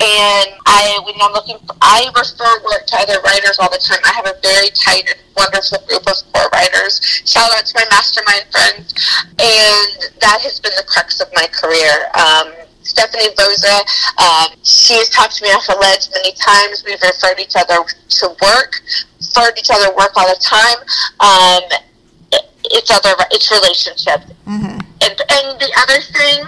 And 0.00 0.48
I, 0.64 0.96
when 1.04 1.14
I'm 1.20 1.36
looking 1.36 1.60
for, 1.68 1.76
I 1.84 2.08
refer 2.16 2.52
work 2.64 2.88
to 2.88 2.96
other 3.04 3.20
writers 3.20 3.60
all 3.60 3.68
the 3.68 3.78
time. 3.78 4.00
I 4.08 4.16
have 4.16 4.26
a 4.26 4.40
very 4.40 4.72
tight 4.72 5.04
wonderful 5.40 5.80
group 5.88 6.04
of 6.04 6.20
core 6.32 6.48
writers. 6.52 7.00
Shout 7.24 7.48
out 7.56 7.64
to 7.64 7.72
my 7.80 7.86
mastermind 7.88 8.44
friends. 8.52 8.92
And 9.40 10.12
that 10.20 10.44
has 10.44 10.60
been 10.60 10.76
the 10.76 10.84
crux 10.84 11.20
of 11.20 11.28
my 11.32 11.48
career. 11.48 12.12
Um, 12.12 12.52
Stephanie 12.82 13.30
Vozza. 13.36 13.80
Um, 14.18 14.56
she 14.62 14.94
has 14.94 15.08
talked 15.08 15.36
to 15.36 15.44
me 15.44 15.50
off 15.50 15.68
a 15.68 15.78
ledge 15.78 16.08
many 16.12 16.32
times. 16.32 16.84
We've 16.84 17.00
referred 17.00 17.38
each 17.38 17.54
other 17.56 17.84
to 17.84 18.26
work, 18.42 18.82
referred 19.20 19.56
each 19.58 19.70
other 19.70 19.94
work 19.94 20.12
all 20.16 20.28
the 20.28 20.40
time. 20.40 20.78
Um, 21.20 21.64
it's 22.72 22.90
other, 22.90 23.14
it's 23.30 23.50
relationships. 23.50 24.26
Mm-hmm. 24.46 24.80
And, 25.00 25.14
and 25.16 25.46
the 25.60 25.70
other 25.78 26.00
thing, 26.00 26.38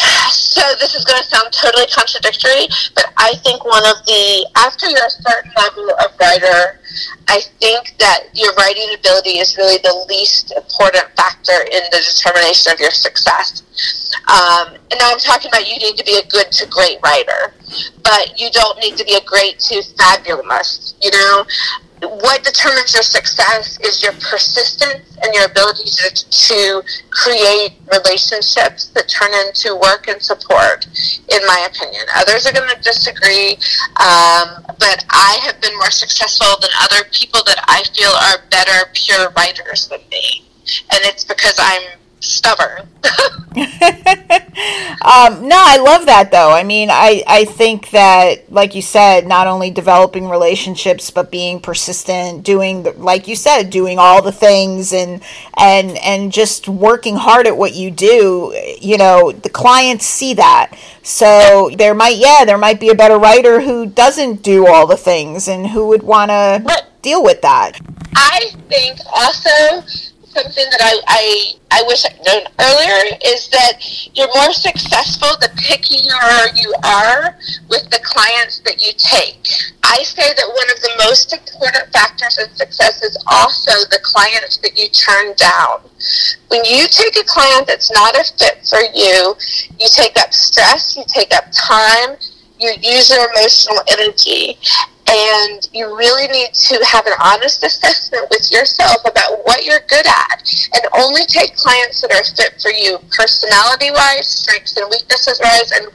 so 0.00 0.62
this 0.78 0.94
is 0.94 1.04
going 1.04 1.20
to 1.20 1.28
sound 1.28 1.52
totally 1.52 1.86
contradictory, 1.86 2.68
but 2.94 3.12
I 3.16 3.34
think 3.44 3.64
one 3.64 3.82
of 3.88 4.04
the, 4.06 4.46
after 4.56 4.88
you're 4.88 5.06
a 5.06 5.10
certain 5.10 5.52
level 5.56 5.90
of 6.00 6.18
writer, 6.18 6.80
I 7.28 7.40
think 7.60 7.96
that 7.98 8.28
your 8.34 8.52
writing 8.54 8.88
ability 8.98 9.38
is 9.38 9.56
really 9.56 9.78
the 9.78 10.06
least 10.08 10.52
important 10.56 11.04
factor 11.16 11.62
in 11.70 11.82
the 11.92 12.00
determination 12.00 12.72
of 12.72 12.80
your 12.80 12.90
success. 12.90 13.62
Um, 14.26 14.74
and 14.90 14.98
now 14.98 15.12
I'm 15.12 15.18
talking 15.18 15.50
about 15.50 15.68
you 15.68 15.76
need 15.78 15.96
to 15.96 16.04
be 16.04 16.18
a 16.18 16.26
good 16.28 16.50
to 16.52 16.66
great 16.66 16.98
writer, 17.02 17.54
but 18.02 18.38
you 18.38 18.50
don't 18.50 18.78
need 18.78 18.96
to 18.96 19.04
be 19.04 19.14
a 19.14 19.24
great 19.24 19.58
to 19.70 19.82
fabulous. 19.96 20.94
You 21.02 21.10
know, 21.10 21.44
what 22.02 22.42
determines 22.42 22.94
your 22.94 23.02
success 23.02 23.78
is 23.80 24.02
your 24.02 24.12
persistence 24.12 25.18
and 25.22 25.34
your 25.34 25.44
ability 25.44 25.84
to, 25.84 26.08
to 26.30 26.82
create 27.10 27.72
relationships 27.92 28.88
that 28.88 29.08
turn 29.08 29.30
into 29.46 29.76
work 29.76 30.08
and 30.08 30.20
support, 30.22 30.86
in 31.28 31.40
my 31.46 31.68
opinion. 31.68 32.02
Others 32.16 32.46
are 32.46 32.52
going 32.52 32.68
to 32.68 32.82
disagree, 32.82 33.52
um, 34.00 34.64
but 34.78 35.04
I 35.10 35.38
have 35.44 35.60
been 35.60 35.76
more 35.76 35.90
successful 35.90 36.56
than 36.60 36.70
other 36.80 37.04
people 37.12 37.40
that 37.46 37.62
I 37.68 37.84
feel 37.94 38.10
are 38.10 38.48
better 38.50 38.90
pure 38.94 39.30
writers 39.36 39.88
than 39.88 40.00
me. 40.10 40.44
And 40.92 41.00
it's 41.04 41.24
because 41.24 41.54
I'm 41.58 41.99
stubborn. 42.20 42.88
um, 43.56 45.48
no, 45.48 45.56
I 45.58 45.82
love 45.82 46.06
that 46.06 46.28
though. 46.30 46.52
I 46.52 46.62
mean, 46.62 46.88
I, 46.88 47.24
I 47.26 47.44
think 47.46 47.90
that, 47.90 48.52
like 48.52 48.76
you 48.76 48.82
said, 48.82 49.26
not 49.26 49.48
only 49.48 49.70
developing 49.72 50.28
relationships, 50.28 51.10
but 51.10 51.32
being 51.32 51.58
persistent, 51.58 52.44
doing, 52.44 52.84
like 52.98 53.26
you 53.26 53.34
said, 53.34 53.70
doing 53.70 53.98
all 53.98 54.22
the 54.22 54.30
things 54.30 54.92
and, 54.92 55.20
and, 55.56 55.98
and 55.98 56.30
just 56.30 56.68
working 56.68 57.16
hard 57.16 57.48
at 57.48 57.56
what 57.56 57.74
you 57.74 57.90
do, 57.90 58.56
you 58.80 58.96
know, 58.96 59.32
the 59.32 59.50
clients 59.50 60.06
see 60.06 60.34
that. 60.34 60.76
So 61.02 61.70
there 61.76 61.94
might, 61.94 62.18
yeah, 62.18 62.44
there 62.44 62.58
might 62.58 62.78
be 62.78 62.90
a 62.90 62.94
better 62.94 63.18
writer 63.18 63.60
who 63.60 63.86
doesn't 63.86 64.44
do 64.44 64.68
all 64.68 64.86
the 64.86 64.96
things 64.96 65.48
and 65.48 65.66
who 65.66 65.88
would 65.88 66.04
want 66.04 66.30
to 66.30 66.84
deal 67.02 67.24
with 67.24 67.42
that. 67.42 67.80
I 68.14 68.52
think 68.68 68.98
also 69.12 69.82
something 70.30 70.66
that 70.70 70.80
I, 70.80 70.94
I, 71.06 71.80
I 71.80 71.82
wish 71.86 72.04
I'd 72.04 72.18
known 72.24 72.46
earlier 72.58 73.18
is 73.24 73.48
that 73.48 73.82
you're 74.14 74.30
more 74.34 74.52
successful 74.52 75.28
the 75.40 75.50
pickier 75.58 76.50
you 76.54 76.72
are 76.84 77.36
with 77.68 77.90
the 77.90 78.00
clients 78.02 78.60
that 78.60 78.80
you 78.80 78.92
take. 78.96 79.42
I 79.82 80.02
say 80.02 80.26
that 80.34 80.46
one 80.46 80.70
of 80.70 80.80
the 80.80 80.92
most 81.04 81.32
important 81.32 81.92
factors 81.92 82.38
in 82.38 82.48
success 82.54 83.02
is 83.02 83.16
also 83.26 83.72
the 83.90 84.00
clients 84.02 84.58
that 84.58 84.78
you 84.78 84.88
turn 84.90 85.34
down. 85.34 85.82
When 86.48 86.64
you 86.64 86.86
take 86.86 87.16
a 87.16 87.24
client 87.26 87.66
that's 87.66 87.90
not 87.92 88.14
a 88.14 88.24
fit 88.38 88.66
for 88.68 88.80
you, 88.94 89.34
you 89.78 89.88
take 89.90 90.18
up 90.18 90.32
stress, 90.32 90.96
you 90.96 91.04
take 91.08 91.34
up 91.34 91.44
time, 91.52 92.16
you 92.58 92.72
use 92.82 93.10
your 93.10 93.26
emotional 93.34 93.80
energy 93.98 94.58
and 95.10 95.68
you 95.72 95.96
really 95.96 96.28
need 96.28 96.54
to 96.54 96.78
have 96.86 97.04
an 97.06 97.12
honest 97.20 97.64
assessment 97.64 98.26
with 98.30 98.50
yourself 98.52 98.98
about 99.04 99.44
what 99.44 99.64
you're 99.64 99.82
good 99.88 100.06
at 100.06 100.42
and 100.74 100.84
only 100.94 101.26
take 101.26 101.56
clients 101.56 102.00
that 102.00 102.12
are 102.12 102.24
fit 102.36 102.60
for 102.62 102.70
you 102.70 102.98
personality 103.10 103.90
wise 103.90 104.28
strengths 104.28 104.76
and 104.76 104.86
weaknesses 104.88 105.40
wise 105.42 105.72
and 105.72 105.86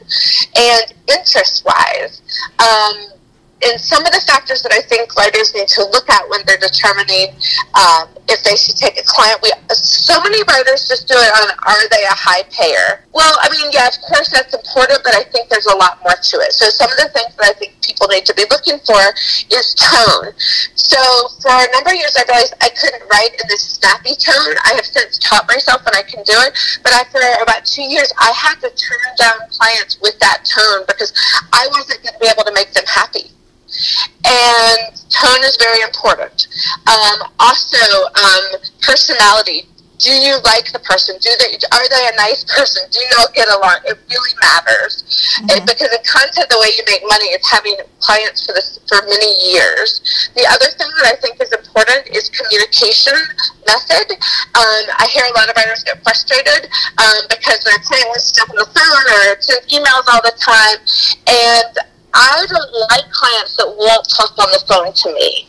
and 0.56 0.94
interest 1.08 1.64
wise 1.64 2.20
um, 2.60 3.15
and 3.64 3.80
some 3.80 4.04
of 4.04 4.12
the 4.12 4.20
factors 4.20 4.60
that 4.62 4.72
I 4.72 4.84
think 4.84 5.16
writers 5.16 5.54
need 5.54 5.68
to 5.80 5.82
look 5.88 6.10
at 6.10 6.28
when 6.28 6.44
they're 6.44 6.60
determining 6.60 7.32
um, 7.72 8.12
if 8.28 8.44
they 8.44 8.52
should 8.52 8.76
take 8.76 9.00
a 9.00 9.06
client. 9.08 9.40
We 9.40 9.48
so 9.72 10.20
many 10.20 10.42
writers 10.44 10.84
just 10.88 11.08
do 11.08 11.16
it 11.16 11.32
on 11.40 11.48
are 11.64 11.84
they 11.88 12.04
a 12.04 12.12
high 12.12 12.44
payer? 12.52 13.00
Well, 13.16 13.32
I 13.40 13.48
mean, 13.48 13.72
yeah, 13.72 13.88
of 13.88 13.96
course 14.04 14.28
that's 14.28 14.52
important, 14.52 15.00
but 15.02 15.16
I 15.16 15.24
think 15.32 15.48
there's 15.48 15.66
a 15.66 15.76
lot 15.76 15.98
more 16.04 16.14
to 16.14 16.36
it. 16.44 16.52
So 16.52 16.68
some 16.68 16.92
of 16.92 16.98
the 17.00 17.08
things 17.16 17.32
that 17.36 17.48
I 17.48 17.54
think 17.56 17.80
people 17.80 18.08
need 18.12 18.28
to 18.28 18.34
be 18.36 18.44
looking 18.52 18.76
for 18.84 19.00
is 19.48 19.72
tone. 19.74 20.36
So 20.76 21.00
for 21.40 21.56
a 21.56 21.68
number 21.72 21.96
of 21.96 21.98
years, 21.98 22.12
I 22.12 22.28
realized 22.28 22.54
I 22.60 22.68
couldn't 22.76 23.08
write 23.08 23.32
in 23.40 23.48
this 23.48 23.80
snappy 23.80 24.12
tone. 24.20 24.52
I 24.68 24.76
have 24.76 24.84
since 24.84 25.16
taught 25.16 25.48
myself 25.48 25.80
and 25.88 25.96
I 25.96 26.04
can 26.04 26.20
do 26.28 26.36
it, 26.44 26.52
but 26.84 26.92
after 26.92 27.24
about 27.40 27.64
two 27.64 27.88
years, 27.88 28.12
I 28.20 28.36
had 28.36 28.60
to 28.60 28.68
turn 28.76 29.04
down 29.16 29.48
clients 29.48 29.96
with 30.04 30.18
that 30.20 30.44
tone 30.44 30.84
because 30.86 31.16
I 31.56 31.66
wasn't 31.72 32.04
going 32.04 32.14
to 32.14 32.20
be 32.20 32.28
able 32.28 32.44
to 32.44 32.52
make 32.52 32.76
them 32.76 32.84
happy 32.84 33.32
and 34.24 34.96
tone 35.10 35.42
is 35.44 35.56
very 35.56 35.80
important. 35.82 36.48
Um, 36.86 37.28
also, 37.38 37.78
um, 38.14 38.60
personality. 38.82 39.68
Do 39.98 40.12
you 40.12 40.36
like 40.44 40.70
the 40.76 40.78
person? 40.84 41.16
Do 41.24 41.30
they 41.40 41.56
are 41.72 41.88
they 41.88 42.04
a 42.12 42.16
nice 42.20 42.44
person? 42.44 42.84
Do 42.92 43.00
you 43.00 43.08
all 43.18 43.32
get 43.32 43.48
along? 43.48 43.80
It 43.88 43.96
really 44.12 44.34
matters 44.44 45.00
mm-hmm. 45.40 45.56
it, 45.56 45.64
because 45.64 45.88
in 45.88 46.04
content, 46.04 46.52
the 46.52 46.60
way 46.60 46.68
you 46.76 46.84
make 46.84 47.00
money 47.08 47.32
is 47.32 47.40
having 47.48 47.80
clients 47.98 48.44
for 48.44 48.52
this 48.52 48.76
for 48.84 49.00
many 49.08 49.32
years. 49.48 50.04
The 50.36 50.44
other 50.52 50.68
thing 50.76 50.92
that 51.00 51.06
I 51.08 51.16
think 51.16 51.40
is 51.40 51.48
important 51.48 52.12
is 52.12 52.28
communication 52.28 53.16
method. 53.64 54.20
Um, 54.52 54.84
I 55.00 55.08
hear 55.16 55.24
a 55.24 55.32
lot 55.32 55.48
of 55.48 55.56
writers 55.56 55.80
get 55.80 55.96
frustrated 56.04 56.68
um, 57.00 57.24
because 57.32 57.64
their 57.64 57.80
client 57.80 58.06
wants 58.12 58.30
to 58.30 58.44
jump 58.44 58.52
on 58.52 58.60
the 58.60 58.68
phone 58.68 59.04
or 59.16 59.40
send 59.40 59.64
emails 59.72 60.04
all 60.12 60.20
the 60.20 60.36
time, 60.36 60.76
and 61.24 61.72
I 62.16 62.48
don't 62.48 62.72
like 62.88 63.04
clients 63.12 63.60
that 63.60 63.68
won't 63.68 64.08
talk 64.08 64.32
on 64.40 64.48
the 64.48 64.62
phone 64.64 64.88
to 64.88 65.08
me. 65.12 65.44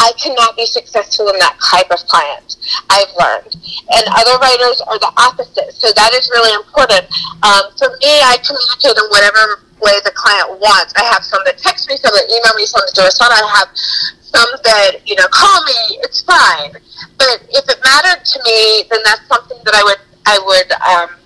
I 0.00 0.12
cannot 0.16 0.56
be 0.56 0.64
successful 0.64 1.28
in 1.28 1.36
that 1.38 1.60
type 1.60 1.92
of 1.92 2.00
client, 2.08 2.56
I've 2.88 3.12
learned. 3.12 3.52
And 3.92 4.04
other 4.08 4.40
writers 4.40 4.80
are 4.88 4.96
the 4.96 5.12
opposite. 5.20 5.76
So 5.76 5.92
that 5.92 6.16
is 6.16 6.30
really 6.32 6.54
important. 6.56 7.04
Um, 7.44 7.68
for 7.76 7.92
me, 8.00 8.24
I 8.24 8.40
communicate 8.40 8.96
in 8.96 9.06
whatever 9.12 9.68
way 9.84 10.00
the 10.08 10.14
client 10.16 10.56
wants. 10.64 10.96
I 10.96 11.04
have 11.12 11.20
some 11.22 11.44
that 11.44 11.60
text 11.60 11.92
me, 11.92 12.00
some 12.00 12.14
that 12.16 12.24
email 12.24 12.56
me, 12.56 12.64
some 12.64 12.80
that 12.88 12.94
do 12.96 13.04
Asana. 13.04 13.36
I 13.36 13.44
have 13.60 13.70
some 13.76 14.50
that, 14.64 15.04
you 15.04 15.16
know, 15.16 15.28
call 15.28 15.60
me, 15.68 16.00
it's 16.08 16.24
fine. 16.24 16.72
But 17.20 17.44
if 17.52 17.68
it 17.68 17.78
mattered 17.84 18.24
to 18.24 18.38
me, 18.48 18.88
then 18.88 19.00
that's 19.04 19.28
something 19.28 19.60
that 19.64 19.74
I 19.76 19.84
would 19.84 20.00
I 20.28 20.36
would 20.44 20.70
um, 20.84 21.17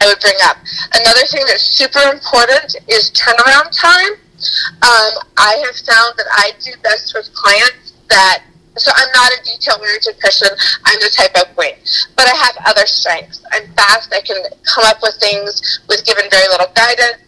I 0.00 0.06
would 0.06 0.20
bring 0.20 0.36
up. 0.44 0.56
Another 0.94 1.26
thing 1.26 1.44
that's 1.46 1.64
super 1.64 2.00
important 2.10 2.76
is 2.88 3.10
turnaround 3.12 3.70
time. 3.72 4.18
Um, 4.82 5.12
I 5.38 5.62
have 5.64 5.76
found 5.86 6.14
that 6.18 6.26
I 6.32 6.52
do 6.62 6.72
best 6.82 7.14
with 7.14 7.32
clients 7.34 7.94
that 8.10 8.42
so 8.76 8.90
I'm 8.94 9.08
not 9.14 9.30
a 9.32 9.42
detail-oriented 9.44 10.18
person. 10.18 10.48
I'm 10.84 10.98
the 10.98 11.10
type 11.10 11.30
of 11.36 11.54
queen, 11.54 11.74
but 12.16 12.26
I 12.26 12.34
have 12.34 12.56
other 12.66 12.86
strengths. 12.86 13.44
I'm 13.52 13.68
fast. 13.74 14.12
I 14.12 14.20
can 14.20 14.42
come 14.64 14.84
up 14.86 14.98
with 15.00 15.14
things 15.20 15.80
with 15.88 16.04
given 16.04 16.24
very 16.30 16.48
little 16.48 16.66
guidance. 16.74 17.22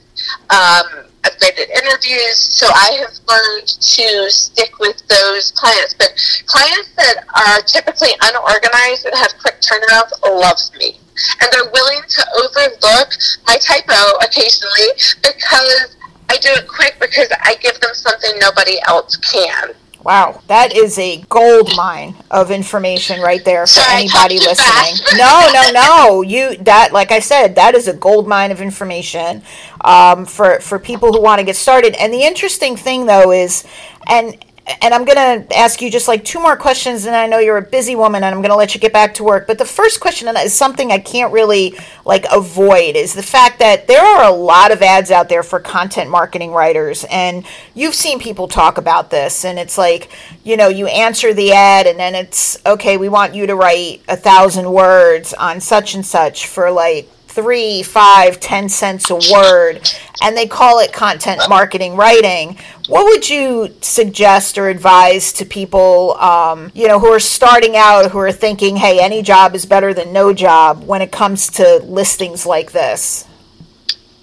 Um, 0.50 1.06
I've 1.24 1.38
graded 1.38 1.70
interviews, 1.70 2.38
so 2.38 2.66
I 2.66 2.98
have 2.98 3.14
learned 3.30 3.68
to 3.68 4.30
stick 4.30 4.78
with 4.78 5.06
those 5.06 5.52
clients. 5.52 5.94
But 5.94 6.14
clients 6.46 6.90
that 6.96 7.24
are 7.34 7.62
typically 7.62 8.10
unorganized 8.22 9.06
and 9.06 9.14
have 9.14 9.34
quick 9.40 9.60
turnarounds 9.60 10.12
loves 10.24 10.72
me 10.76 10.98
and 11.40 11.48
they're 11.52 11.70
willing 11.72 12.02
to 12.08 12.22
overlook 12.36 13.08
my 13.46 13.56
typo 13.56 14.18
occasionally 14.22 14.92
because 15.22 15.96
I 16.28 16.36
do 16.38 16.48
it 16.50 16.68
quick 16.68 16.96
because 17.00 17.28
I 17.42 17.54
give 17.62 17.78
them 17.80 17.94
something 17.94 18.32
nobody 18.38 18.78
else 18.86 19.16
can. 19.16 19.70
Wow, 20.06 20.40
that 20.46 20.72
is 20.72 21.00
a 21.00 21.22
gold 21.22 21.72
mine 21.76 22.14
of 22.30 22.52
information 22.52 23.20
right 23.20 23.44
there 23.44 23.62
for 23.62 23.80
Sorry, 23.80 24.02
anybody 24.02 24.38
listening. 24.38 25.04
no, 25.18 25.50
no, 25.52 25.70
no. 25.72 26.22
You 26.22 26.56
that 26.58 26.92
like 26.92 27.10
I 27.10 27.18
said, 27.18 27.56
that 27.56 27.74
is 27.74 27.88
a 27.88 27.92
gold 27.92 28.28
mine 28.28 28.52
of 28.52 28.60
information 28.60 29.42
um, 29.80 30.24
for 30.24 30.60
for 30.60 30.78
people 30.78 31.12
who 31.12 31.20
want 31.20 31.40
to 31.40 31.44
get 31.44 31.56
started. 31.56 31.94
And 32.00 32.12
the 32.14 32.22
interesting 32.22 32.76
thing 32.76 33.06
though 33.06 33.32
is, 33.32 33.64
and 34.08 34.36
and 34.82 34.92
I'm 34.92 35.04
going 35.04 35.46
to 35.46 35.56
ask 35.56 35.80
you 35.80 35.90
just 35.90 36.08
like 36.08 36.24
two 36.24 36.40
more 36.40 36.56
questions, 36.56 37.04
and 37.04 37.14
I 37.14 37.26
know 37.26 37.38
you're 37.38 37.56
a 37.56 37.62
busy 37.62 37.94
woman, 37.94 38.24
and 38.24 38.34
I'm 38.34 38.40
going 38.40 38.50
to 38.50 38.56
let 38.56 38.74
you 38.74 38.80
get 38.80 38.92
back 38.92 39.14
to 39.14 39.24
work. 39.24 39.46
But 39.46 39.58
the 39.58 39.64
first 39.64 40.00
question 40.00 40.28
is 40.28 40.54
something 40.54 40.90
I 40.90 40.98
can't 40.98 41.32
really 41.32 41.74
like 42.04 42.26
avoid 42.32 42.96
is 42.96 43.14
the 43.14 43.22
fact 43.22 43.60
that 43.60 43.86
there 43.86 44.04
are 44.04 44.24
a 44.24 44.34
lot 44.34 44.72
of 44.72 44.82
ads 44.82 45.10
out 45.12 45.28
there 45.28 45.44
for 45.44 45.60
content 45.60 46.10
marketing 46.10 46.50
writers, 46.50 47.04
and 47.10 47.46
you've 47.74 47.94
seen 47.94 48.18
people 48.18 48.48
talk 48.48 48.76
about 48.76 49.10
this, 49.10 49.44
and 49.44 49.58
it's 49.58 49.78
like 49.78 50.10
you 50.42 50.56
know 50.56 50.68
you 50.68 50.86
answer 50.88 51.32
the 51.32 51.52
ad, 51.52 51.86
and 51.86 51.98
then 51.98 52.16
it's 52.16 52.58
okay, 52.66 52.96
we 52.96 53.08
want 53.08 53.34
you 53.34 53.46
to 53.46 53.54
write 53.54 54.02
a 54.08 54.16
thousand 54.16 54.72
words 54.72 55.32
on 55.34 55.60
such 55.60 55.94
and 55.94 56.04
such 56.04 56.46
for 56.48 56.72
like 56.72 57.08
three, 57.36 57.82
five, 57.82 58.40
ten 58.40 58.66
cents 58.66 59.10
a 59.10 59.16
word, 59.30 59.92
and 60.22 60.34
they 60.34 60.46
call 60.46 60.80
it 60.80 60.90
content 60.90 61.42
marketing 61.50 61.94
writing. 61.94 62.56
What 62.88 63.04
would 63.04 63.28
you 63.28 63.74
suggest 63.82 64.56
or 64.56 64.68
advise 64.68 65.34
to 65.34 65.44
people, 65.44 66.16
um, 66.18 66.72
you 66.74 66.88
know, 66.88 66.98
who 66.98 67.08
are 67.08 67.20
starting 67.20 67.76
out, 67.76 68.10
who 68.10 68.18
are 68.18 68.32
thinking, 68.32 68.76
"Hey, 68.76 68.98
any 68.98 69.20
job 69.22 69.54
is 69.54 69.66
better 69.66 69.92
than 69.92 70.14
no 70.14 70.32
job," 70.32 70.84
when 70.86 71.02
it 71.02 71.12
comes 71.12 71.50
to 71.50 71.80
listings 71.84 72.46
like 72.46 72.72
this? 72.72 73.26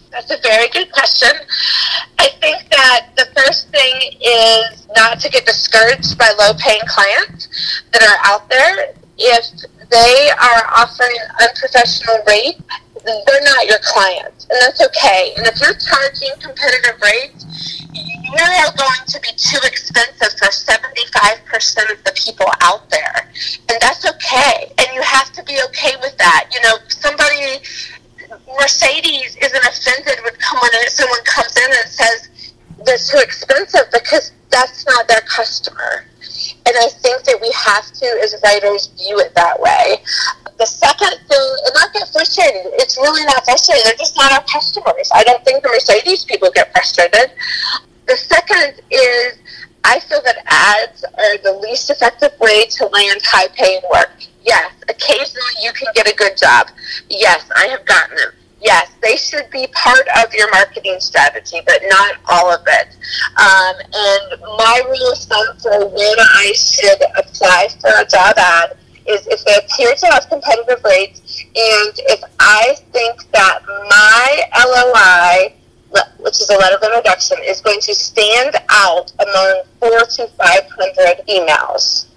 That's 0.09 0.31
a 0.31 0.37
very 0.41 0.67
good 0.69 0.91
question. 0.91 1.33
I 2.17 2.29
think 2.41 2.67
that 2.71 3.09
the 3.15 3.27
first 3.35 3.69
thing 3.69 4.17
is 4.21 4.87
not 4.95 5.19
to 5.19 5.29
get 5.29 5.45
discouraged 5.45 6.17
by 6.17 6.31
low 6.39 6.53
paying 6.55 6.81
clients 6.87 7.47
that 7.91 8.01
are 8.01 8.17
out 8.23 8.49
there. 8.49 8.93
If 9.17 9.45
they 9.91 10.29
are 10.31 10.63
offering 10.75 11.17
unprofessional 11.39 12.17
rate, 12.25 12.57
they're 13.03 13.43
not 13.43 13.67
your 13.67 13.79
client, 13.83 14.47
and 14.49 14.57
that's 14.61 14.81
okay. 14.81 15.33
And 15.37 15.45
if 15.47 15.59
you're 15.59 15.75
charging 15.75 16.31
competitive 16.39 17.01
rates, 17.01 17.45
you 17.93 18.39
are 18.39 18.73
going 18.75 19.03
to 19.07 19.19
be 19.21 19.29
too 19.35 19.59
expensive 19.63 20.33
for 20.39 20.49
75% 20.49 21.91
of 21.91 22.03
the 22.03 22.13
people 22.15 22.47
out 22.61 22.89
there, 22.89 23.29
and 23.69 23.77
that's 23.81 24.07
okay. 24.09 24.71
And 24.77 24.87
you 24.93 25.01
have 25.01 25.31
to 25.33 25.43
be 25.43 25.59
okay 25.69 25.95
with 26.01 26.17
that. 26.17 26.49
You 26.53 26.61
know, 26.61 26.77
somebody, 26.87 27.61
Mercedes 28.59 29.37
isn't 29.37 29.65
offended 29.65 30.23
when 30.23 30.33
someone 30.89 31.23
comes 31.25 31.57
in 31.57 31.71
and 31.71 31.89
says 31.89 32.29
they're 32.85 32.97
too 32.97 33.19
expensive 33.21 33.85
because 33.91 34.31
that's 34.49 34.85
not 34.85 35.07
their 35.07 35.21
customer. 35.21 36.05
And 36.65 36.75
I 36.77 36.87
think 36.87 37.23
that 37.23 37.39
we 37.41 37.51
have 37.51 37.91
to, 37.91 38.05
as 38.23 38.35
writers, 38.43 38.87
view 38.97 39.19
it 39.19 39.33
that 39.35 39.59
way. 39.59 39.97
The 40.57 40.65
second 40.65 41.19
thing, 41.27 41.55
and 41.65 41.73
not 41.75 41.93
get 41.93 42.07
frustrated, 42.33 42.71
it's 42.75 42.97
really 42.97 43.25
not 43.25 43.43
frustrating. 43.45 43.83
They're 43.85 43.95
just 43.95 44.15
not 44.15 44.31
our 44.31 44.43
customers. 44.43 45.09
I 45.13 45.23
don't 45.23 45.43
think 45.45 45.63
the 45.63 45.69
Mercedes 45.69 46.25
people 46.25 46.49
get 46.53 46.71
frustrated. 46.71 47.31
The 48.07 48.17
second 48.17 48.81
is 48.91 49.39
I 49.83 49.99
feel 49.99 50.21
that 50.23 50.37
ads 50.45 51.03
are 51.03 51.37
the 51.43 51.59
least 51.59 51.89
effective 51.89 52.31
way 52.39 52.65
to 52.65 52.85
land 52.87 53.21
high 53.23 53.47
paying 53.55 53.81
work. 53.91 54.11
Yes, 54.43 54.71
occasionally 54.89 55.55
you 55.61 55.71
can 55.73 55.87
get 55.93 56.09
a 56.09 56.15
good 56.15 56.37
job. 56.37 56.67
Yes, 57.09 57.49
I 57.55 57.67
have 57.67 57.85
gotten 57.85 58.15
them. 58.17 58.31
Yes, 58.61 58.91
they 59.01 59.17
should 59.17 59.49
be 59.51 59.67
part 59.73 60.07
of 60.23 60.33
your 60.33 60.49
marketing 60.51 60.95
strategy, 60.99 61.59
but 61.65 61.81
not 61.89 62.15
all 62.29 62.49
of 62.53 62.61
it. 62.65 62.95
Um, 63.35 63.75
and 63.93 64.41
my 64.57 64.81
rule 64.85 65.11
of 65.11 65.17
thumb 65.17 65.57
for 65.61 65.87
when 65.89 66.15
I 66.19 66.53
should 66.55 67.01
apply 67.17 67.67
for 67.81 67.89
a 67.89 68.05
job 68.05 68.37
ad 68.37 68.77
is 69.07 69.27
if 69.27 69.43
they 69.45 69.55
appear 69.57 69.93
to 69.95 70.05
have 70.07 70.29
competitive 70.29 70.83
rates 70.83 71.43
and 71.55 71.93
if 72.09 72.23
I 72.39 72.75
think 72.91 73.29
that 73.31 73.59
my 73.67 74.43
LOI, 74.57 75.53
which 76.19 76.41
is 76.41 76.49
a 76.49 76.57
letter 76.57 76.77
of 76.77 76.83
introduction, 76.83 77.37
is 77.43 77.61
going 77.61 77.79
to 77.81 77.93
stand 77.93 78.55
out 78.69 79.11
among 79.19 79.63
four 79.79 79.99
to 79.99 80.27
500 80.27 81.27
emails. 81.27 82.07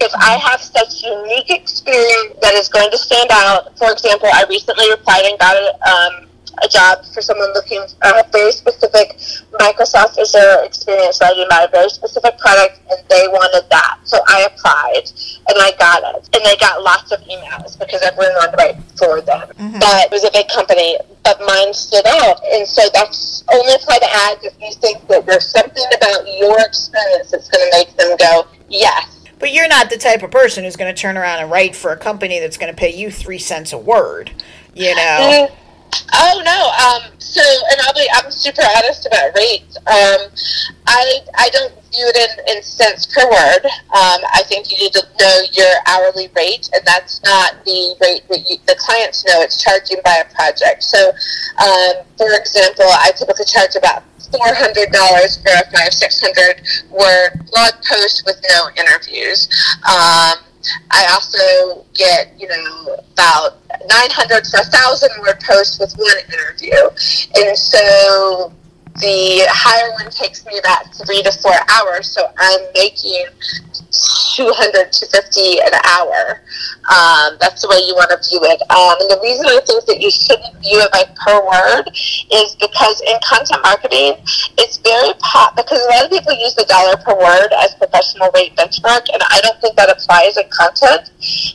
If 0.00 0.12
I 0.14 0.36
have 0.36 0.60
such 0.60 1.02
unique 1.02 1.50
experience 1.50 2.38
that 2.42 2.54
is 2.54 2.68
going 2.68 2.90
to 2.90 2.98
stand 2.98 3.30
out, 3.32 3.76
for 3.78 3.90
example, 3.90 4.28
I 4.32 4.44
recently 4.48 4.90
replied 4.90 5.24
and 5.24 5.38
got 5.38 5.56
a, 5.56 5.68
um, 5.90 6.25
a 6.62 6.68
job 6.68 7.04
for 7.12 7.20
someone 7.20 7.52
looking 7.52 7.82
uh, 8.02 8.22
a 8.24 8.30
very 8.30 8.52
specific 8.52 9.16
Microsoft 9.60 10.18
Azure 10.18 10.64
experience 10.64 11.20
writing 11.20 11.44
about 11.46 11.68
a 11.68 11.70
very 11.70 11.88
specific 11.88 12.38
product, 12.38 12.80
and 12.90 13.00
they 13.08 13.28
wanted 13.28 13.68
that. 13.70 13.98
So 14.04 14.18
I 14.26 14.48
applied, 14.52 15.10
and 15.48 15.56
I 15.58 15.72
got 15.78 16.02
it. 16.16 16.28
And 16.34 16.44
they 16.44 16.56
got 16.56 16.82
lots 16.82 17.12
of 17.12 17.20
emails 17.20 17.78
because 17.78 18.02
everyone 18.02 18.34
wanted 18.34 18.52
to 18.52 18.56
write 18.56 18.76
for 18.96 19.20
them. 19.20 19.48
Mm-hmm. 19.48 19.78
But 19.78 20.06
it 20.06 20.10
was 20.10 20.24
a 20.24 20.30
big 20.30 20.48
company, 20.48 20.98
but 21.24 21.38
mine 21.46 21.74
stood 21.74 22.06
out. 22.06 22.40
And 22.52 22.66
so 22.66 22.82
that's 22.92 23.44
only 23.52 23.74
apply 23.74 23.98
to 23.98 24.08
ads 24.30 24.44
if 24.44 24.54
you 24.60 24.72
think 24.74 25.06
that 25.08 25.26
there's 25.26 25.48
something 25.48 25.84
about 25.94 26.26
your 26.38 26.60
experience 26.60 27.30
that's 27.30 27.48
going 27.48 27.70
to 27.70 27.78
make 27.78 27.96
them 27.96 28.16
go, 28.16 28.46
yes. 28.68 29.12
But 29.38 29.52
you're 29.52 29.68
not 29.68 29.90
the 29.90 29.98
type 29.98 30.22
of 30.22 30.30
person 30.30 30.64
who's 30.64 30.76
going 30.76 30.94
to 30.94 30.98
turn 30.98 31.18
around 31.18 31.40
and 31.40 31.50
write 31.50 31.76
for 31.76 31.92
a 31.92 31.96
company 31.96 32.40
that's 32.40 32.56
going 32.56 32.72
to 32.72 32.76
pay 32.76 32.94
you 32.94 33.10
three 33.10 33.38
cents 33.38 33.72
a 33.72 33.78
word, 33.78 34.32
you 34.74 34.94
know? 34.94 35.48
Mm-hmm 35.56 35.65
Oh 36.14 36.42
no. 36.44 36.70
Um, 36.86 37.12
so, 37.18 37.42
and 37.70 37.80
I'll 37.82 37.94
be 37.94 38.06
I'm 38.14 38.30
super 38.30 38.62
honest 38.76 39.06
about 39.06 39.36
rates. 39.36 39.76
Um, 39.86 40.30
I 40.86 41.20
I 41.36 41.48
don't 41.50 41.72
view 41.92 42.06
it 42.08 42.16
in, 42.16 42.56
in 42.56 42.62
cents 42.62 43.06
per 43.06 43.24
word. 43.24 43.64
Um, 43.64 44.20
I 44.32 44.42
think 44.46 44.70
you 44.70 44.78
need 44.78 44.92
to 44.92 45.02
know 45.20 45.40
your 45.52 45.72
hourly 45.86 46.28
rate, 46.34 46.70
and 46.74 46.82
that's 46.86 47.22
not 47.24 47.64
the 47.64 47.96
rate 48.00 48.28
that 48.28 48.48
you, 48.48 48.56
the 48.66 48.76
clients 48.78 49.24
know. 49.26 49.42
It's 49.42 49.62
charging 49.62 49.98
by 50.04 50.22
a 50.24 50.34
project. 50.34 50.82
So, 50.82 51.10
um, 51.58 52.04
for 52.16 52.32
example, 52.32 52.86
I 52.88 53.12
typically 53.16 53.44
charge 53.44 53.76
about 53.76 54.04
four 54.30 54.54
hundred 54.54 54.90
dollars 54.92 55.36
for 55.38 55.50
a 55.50 55.70
five 55.70 55.92
six 55.92 56.20
hundred 56.20 56.62
word 56.90 57.30
blog 57.52 57.72
post 57.84 58.22
with 58.26 58.40
no 58.50 58.68
interviews. 58.76 59.48
Um, 59.86 60.44
I 60.90 61.06
also 61.12 61.84
get, 61.94 62.32
you 62.38 62.48
know, 62.48 62.96
about 63.12 63.58
900 63.86 64.46
for 64.46 64.60
a 64.60 64.64
thousand 64.64 65.10
word 65.20 65.40
post 65.40 65.80
with 65.80 65.94
one 65.96 66.16
interview. 66.32 66.76
And 67.36 67.56
so 67.56 68.52
the 69.00 69.46
higher 69.48 69.92
one 69.92 70.10
takes 70.10 70.44
me 70.46 70.58
about 70.58 70.94
three 70.94 71.22
to 71.22 71.32
four 71.32 71.54
hours. 71.68 72.10
So 72.10 72.30
I'm 72.38 72.60
making 72.74 73.26
200 73.90 74.92
to 74.92 75.06
50 75.06 75.60
an 75.60 75.74
hour. 75.96 76.42
Um, 76.86 77.36
that's 77.40 77.62
the 77.62 77.68
way 77.68 77.80
you 77.82 77.94
want 77.94 78.10
to 78.10 78.18
view 78.22 78.40
it. 78.44 78.60
Um, 78.70 78.94
and 79.00 79.08
the 79.10 79.20
reason 79.22 79.46
I 79.46 79.60
think 79.64 79.86
that 79.86 80.00
you 80.00 80.10
shouldn't 80.10 80.54
view 80.60 80.78
it 80.82 80.90
by 80.92 81.04
per 81.16 81.40
word 81.40 81.88
is 82.30 82.54
because 82.60 83.00
in 83.02 83.16
content 83.24 83.62
marketing, 83.62 84.20
it's 84.58 84.78
very 84.78 85.14
pop 85.18 85.56
because 85.56 85.80
a 85.82 85.88
lot 85.90 86.04
of 86.04 86.10
people 86.10 86.34
use 86.36 86.54
the 86.54 86.66
dollar 86.68 86.96
per 87.00 87.16
word 87.16 87.50
as 87.58 87.74
professional 87.74 88.30
rate 88.34 88.54
benchmark, 88.56 89.08
and 89.12 89.22
I 89.22 89.40
don't 89.42 89.58
think 89.60 89.76
that 89.76 89.90
applies 89.90 90.36
in 90.36 90.46
content 90.52 91.10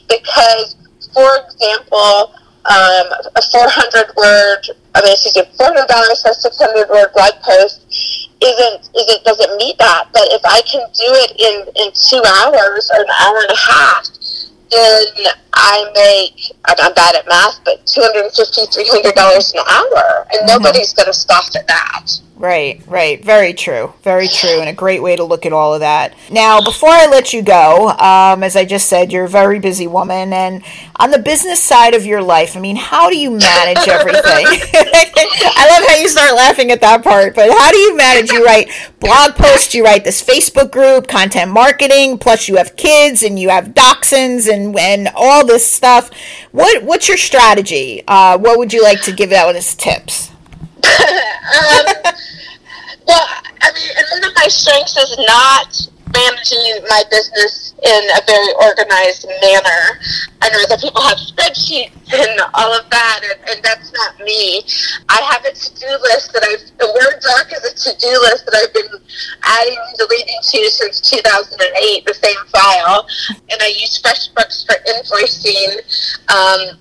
because, 0.09 0.75
for 1.13 1.29
example, 1.47 2.35
um, 2.65 3.07
a 3.35 3.41
400 3.41 4.13
word, 4.15 4.61
I 4.93 5.01
mean, 5.01 5.13
excuse 5.13 5.35
me, 5.35 5.49
$400 5.57 5.89
for 6.21 6.29
a 6.29 6.33
600 6.33 6.89
word 6.89 7.09
blog 7.13 7.33
post 7.41 8.29
isn't, 8.41 8.89
isn't, 8.95 9.23
doesn't 9.23 9.57
meet 9.57 9.77
that. 9.77 10.09
But 10.13 10.27
if 10.33 10.41
I 10.45 10.61
can 10.61 10.81
do 10.93 11.09
it 11.23 11.31
in, 11.37 11.55
in 11.85 11.91
two 11.93 12.21
hours 12.41 12.89
or 12.93 13.01
an 13.01 13.13
hour 13.21 13.37
and 13.37 13.51
a 13.51 13.61
half, 13.61 14.05
then 14.71 15.33
I 15.53 15.91
make, 15.93 16.51
I'm 16.65 16.93
bad 16.93 17.15
at 17.15 17.27
math, 17.27 17.59
but 17.65 17.85
$250, 17.85 18.33
$300 18.33 19.53
an 19.53 19.59
hour. 19.67 20.27
And 20.31 20.47
mm-hmm. 20.47 20.47
nobody's 20.47 20.93
going 20.93 21.07
to 21.07 21.13
scoff 21.13 21.55
at 21.55 21.67
that. 21.67 22.21
Right, 22.41 22.81
right. 22.87 23.23
Very 23.23 23.53
true. 23.53 23.93
Very 24.01 24.27
true. 24.27 24.61
And 24.61 24.67
a 24.67 24.73
great 24.73 25.03
way 25.03 25.15
to 25.15 25.23
look 25.23 25.45
at 25.45 25.53
all 25.53 25.75
of 25.75 25.81
that. 25.81 26.15
Now, 26.31 26.59
before 26.59 26.89
I 26.89 27.05
let 27.05 27.33
you 27.33 27.43
go, 27.43 27.89
um, 27.89 28.41
as 28.41 28.55
I 28.55 28.65
just 28.65 28.89
said, 28.89 29.11
you're 29.11 29.25
a 29.25 29.29
very 29.29 29.59
busy 29.59 29.85
woman. 29.85 30.33
And 30.33 30.63
on 30.95 31.11
the 31.11 31.19
business 31.19 31.61
side 31.61 31.93
of 31.93 32.03
your 32.03 32.23
life, 32.23 32.57
I 32.57 32.59
mean, 32.59 32.77
how 32.77 33.11
do 33.11 33.17
you 33.17 33.29
manage 33.29 33.77
everything? 33.87 34.23
I 34.25 35.67
love 35.69 35.87
how 35.87 35.97
you 36.01 36.09
start 36.21 36.35
laughing 36.35 36.71
at 36.71 36.81
that 36.81 37.03
part, 37.03 37.33
but 37.33 37.49
how 37.49 37.71
do 37.71 37.77
you 37.77 37.97
manage? 37.97 38.31
You 38.31 38.45
write 38.45 38.69
blog 38.99 39.33
posts, 39.33 39.73
you 39.73 39.83
write 39.83 40.03
this 40.03 40.23
Facebook 40.23 40.71
group, 40.71 41.07
content 41.07 41.51
marketing, 41.51 42.19
plus 42.19 42.47
you 42.47 42.57
have 42.57 42.75
kids 42.75 43.23
and 43.23 43.39
you 43.39 43.49
have 43.49 43.69
dachshunds 43.69 44.51
and, 44.51 44.77
and 44.77 45.09
all 45.15 45.45
this 45.45 45.65
stuff. 45.65 46.11
What 46.51 46.83
What's 46.83 47.07
your 47.07 47.17
strategy? 47.17 48.03
Uh, 48.07 48.37
what 48.37 48.59
would 48.59 48.71
you 48.71 48.83
like 48.83 49.01
to 49.03 49.11
give 49.11 49.31
out 49.31 49.55
as 49.55 49.73
tips? 49.73 50.29
um, 50.83 50.93
well, 53.07 53.27
I 53.61 53.71
mean, 53.73 53.89
and 53.97 54.05
one 54.11 54.23
of 54.29 54.35
my 54.35 54.47
strengths 54.47 54.97
is 54.97 55.17
not 55.17 55.89
managing 56.13 56.83
my 56.87 57.03
business 57.09 57.73
in 57.81 58.03
a 58.17 58.21
very 58.27 58.51
organized 58.61 59.25
manner. 59.41 59.81
I 60.41 60.49
know 60.49 60.63
that 60.69 60.79
people 60.81 61.01
have 61.01 61.17
spreadsheets 61.17 61.91
and 62.13 62.41
all 62.53 62.73
of 62.73 62.89
that, 62.89 63.19
and, 63.23 63.39
and 63.49 63.63
that's 63.63 63.91
not 63.93 64.19
me. 64.19 64.63
I 65.09 65.21
have 65.31 65.45
a 65.45 65.53
to-do 65.53 65.91
list 66.11 66.33
that 66.33 66.43
I've, 66.43 66.65
the 66.77 66.89
Word 66.93 67.21
doc 67.21 67.51
is 67.53 67.63
a 67.65 67.73
to-do 67.73 68.11
list 68.29 68.45
that 68.45 68.55
I've 68.55 68.73
been 68.73 68.91
adding 69.43 69.77
and 69.77 69.97
deleting 69.97 70.39
to 70.41 70.69
since 70.69 71.01
2008, 71.01 72.05
the 72.05 72.13
same 72.13 72.41
file, 72.51 73.07
and 73.49 73.61
I 73.61 73.67
use 73.67 74.01
FreshBooks 74.01 74.65
for 74.65 74.75
invoicing. 74.85 75.81
Um, 76.29 76.77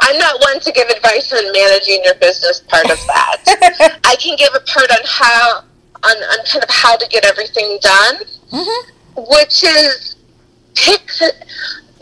I'm 0.00 0.18
not 0.18 0.40
one 0.40 0.60
to 0.60 0.72
give 0.72 0.88
advice 0.88 1.32
on 1.32 1.52
managing 1.52 2.02
your 2.04 2.14
business 2.16 2.60
part 2.68 2.90
of 2.90 2.98
that. 3.06 4.00
I 4.04 4.16
can 4.16 4.36
give 4.36 4.54
a 4.54 4.60
part 4.60 4.90
on 4.90 4.98
how 5.04 5.64
on, 6.02 6.16
on 6.16 6.44
kind 6.46 6.62
of 6.62 6.70
how 6.70 6.96
to 6.96 7.06
get 7.08 7.24
everything 7.24 7.78
done, 7.80 8.16
mm-hmm. 8.52 9.22
which 9.28 9.64
is 9.64 10.16
pick 10.74 11.10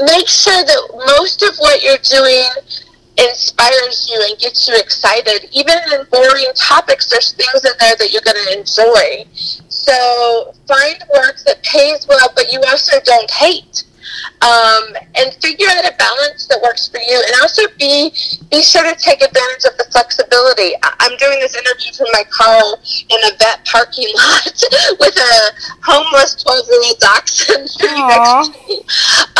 make 0.00 0.28
sure 0.28 0.64
that 0.64 1.04
most 1.06 1.42
of 1.42 1.56
what 1.58 1.82
you're 1.82 2.02
doing 2.02 2.48
inspires 3.16 4.10
you 4.10 4.20
and 4.28 4.38
gets 4.38 4.66
you 4.66 4.74
excited. 4.76 5.48
Even 5.52 5.76
in 5.92 6.04
boring 6.10 6.50
topics, 6.56 7.08
there's 7.08 7.32
things 7.32 7.64
in 7.64 7.72
there 7.78 7.94
that 7.96 8.10
you're 8.12 8.22
going 8.22 8.36
to 8.44 8.58
enjoy. 8.58 9.24
So 9.68 10.52
find 10.66 10.98
work 11.14 11.36
that 11.46 11.62
pays 11.62 12.06
well, 12.08 12.28
but 12.34 12.52
you 12.52 12.60
also 12.66 12.98
don't 13.04 13.30
hate 13.30 13.84
um, 14.42 14.84
and 15.14 15.32
figure 15.40 15.68
out 15.70 15.84
a 15.84 15.94
balance 15.96 16.46
that 16.46 16.60
works 16.62 16.88
for 16.88 16.98
you. 16.98 17.16
And 17.16 17.34
also 17.42 17.62
be 17.78 18.12
be 18.50 18.62
sure 18.62 18.84
to 18.84 18.94
take 18.98 19.22
advantage 19.22 19.64
of 19.64 19.76
the 19.78 19.86
flexibility. 19.90 20.74
I'm 20.82 21.16
doing 21.16 21.40
this 21.40 21.56
interview 21.56 21.92
from 21.92 22.08
my 22.12 22.24
car 22.30 22.76
in 23.08 23.20
a 23.24 23.36
vet 23.38 23.64
parking 23.64 24.08
lot 24.16 24.56
with 25.00 25.16
a 25.16 25.34
homeless 25.82 26.42
12 26.42 26.66
year 26.68 26.82
old 26.84 26.98
dachshund 26.98 27.68
next 27.80 27.80
to 27.80 28.52
me. 28.68 28.76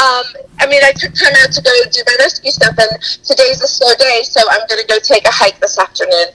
Um, 0.01 0.27
I 0.61 0.67
mean, 0.67 0.81
I 0.85 0.93
took 0.93 1.13
time 1.15 1.35
out 1.43 1.53
to 1.53 1.63
go 1.63 1.73
do 1.91 2.03
my 2.07 2.17
rescue 2.21 2.51
stuff, 2.51 2.75
and 2.79 2.91
today's 3.23 3.61
a 3.63 3.69
slow 3.69 3.93
day, 3.99 4.23
so 4.23 4.41
I'm 4.51 4.67
going 4.69 4.81
to 4.81 4.87
go 4.87 4.99
take 4.99 5.27
a 5.27 5.33
hike 5.33 5.59
this 5.61 5.79
afternoon. 5.79 6.29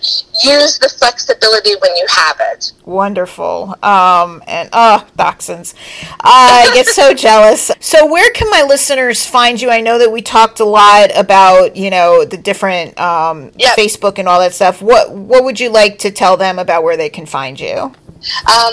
Use 0.44 0.80
the 0.80 0.90
flexibility 0.90 1.76
when 1.82 1.96
you 1.96 2.06
have 2.10 2.38
it. 2.40 2.74
Wonderful. 2.86 3.76
Um, 3.84 4.44
and 4.48 4.70
oh, 4.74 5.08
dachshunds. 5.18 5.74
I 6.22 6.72
get 6.74 6.88
so 6.88 7.14
jealous. 7.16 7.72
So, 7.80 8.06
where 8.06 8.32
can 8.32 8.50
my 8.50 8.64
listeners 8.64 9.26
find 9.26 9.62
you? 9.62 9.70
I 9.70 9.82
know 9.82 9.98
that 10.00 10.12
we 10.12 10.22
talked 10.22 10.60
a 10.60 10.66
lot 10.66 11.10
about, 11.16 11.76
you 11.76 11.90
know, 11.90 12.26
the 12.26 12.38
different 12.38 13.00
um, 13.00 13.52
yep. 13.58 13.78
Facebook 13.78 14.18
and 14.18 14.28
all 14.28 14.40
that 14.40 14.54
stuff. 14.54 14.82
What 14.82 15.12
What 15.12 15.44
would 15.44 15.60
you 15.60 15.70
like 15.70 16.00
to 16.00 16.12
tell 16.12 16.38
them 16.38 16.58
about 16.60 16.84
where 16.84 16.98
they 16.98 17.10
can 17.10 17.26
find 17.26 17.60
you? 17.60 17.76
Um, 17.78 17.96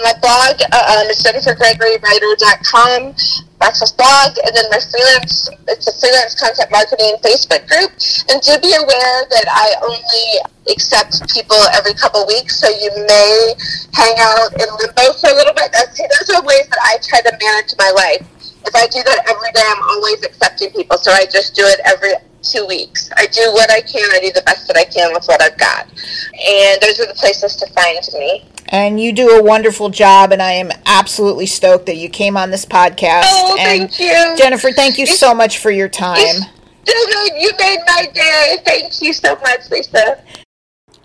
my 0.03 0.13
blog 0.21 0.61
uh, 0.73 0.99
um, 0.99 1.07
is 1.09 1.23
jennifergregorywriter.com 1.23 3.15
backslash 3.61 3.97
blog, 3.97 4.37
and 4.45 4.53
then 4.55 4.65
my 4.71 4.81
freelance, 4.81 5.49
it's 5.69 5.89
a 5.89 5.95
freelance 5.97 6.35
content 6.37 6.71
marketing 6.71 7.17
Facebook 7.25 7.65
group. 7.69 7.91
And 8.29 8.41
do 8.43 8.57
be 8.61 8.73
aware 8.77 9.19
that 9.29 9.47
I 9.49 9.75
only 9.83 10.29
accept 10.73 11.25
people 11.33 11.57
every 11.73 11.95
couple 11.95 12.27
weeks, 12.27 12.61
so 12.61 12.69
you 12.69 12.91
may 13.07 13.55
hang 13.93 14.15
out 14.19 14.53
in 14.55 14.69
limbo 14.81 15.13
for 15.19 15.31
a 15.31 15.37
little 15.37 15.55
bit. 15.55 15.73
That's, 15.73 15.97
those 15.97 16.37
are 16.37 16.43
ways 16.45 16.69
that 16.69 16.81
I 16.85 16.99
try 17.03 17.21
to 17.25 17.33
manage 17.33 17.73
my 17.79 17.91
life. 17.95 18.27
If 18.67 18.75
I 18.75 18.87
do 18.89 19.03
that 19.03 19.25
every 19.29 19.53
day, 19.53 19.63
I'm 19.65 19.83
always 19.83 20.25
accepting 20.25 20.71
people, 20.73 20.99
so 20.99 21.13
I 21.13 21.25
just 21.31 21.55
do 21.55 21.63
it 21.65 21.81
every 21.85 22.15
two 22.43 22.67
weeks. 22.67 23.11
I 23.17 23.27
do 23.27 23.53
what 23.53 23.71
I 23.71 23.81
can. 23.81 24.07
I 24.13 24.21
do 24.21 24.33
the 24.33 24.43
best 24.43 24.67
that 24.69 24.77
I 24.77 24.85
can 24.85 25.13
with 25.13 25.27
what 25.27 25.43
I've 25.43 25.59
got. 25.59 25.87
And 25.87 26.81
those 26.81 27.01
are 27.01 27.07
the 27.07 27.15
places 27.17 27.57
to 27.57 27.67
find 27.73 27.99
me. 28.15 28.45
And 28.69 29.01
you 29.01 29.13
do 29.13 29.31
a 29.31 29.43
wonderful 29.43 29.91
job, 29.91 30.33
and 30.33 30.43
I 30.43 30.53
am 30.53 30.71
absolutely 30.87 31.47
stoked 31.47 31.87
that 31.87 31.97
you 31.97 32.09
came 32.09 32.37
on 32.37 32.51
this 32.51 32.65
podcast. 32.65 33.23
Oh, 33.27 33.57
and 33.59 33.91
thank 33.91 34.01
you. 34.01 34.37
Jennifer, 34.37 34.73
thank 34.73 34.99
you 34.99 35.07
so 35.07 35.35
much 35.35 35.59
for 35.59 35.71
your 35.71 35.89
time. 35.89 36.43
You 36.87 37.51
made 37.59 37.79
my 37.87 38.09
day. 38.13 38.57
Thank 38.65 39.03
you 39.03 39.13
so 39.13 39.37
much, 39.37 39.71
Lisa. 39.71 40.23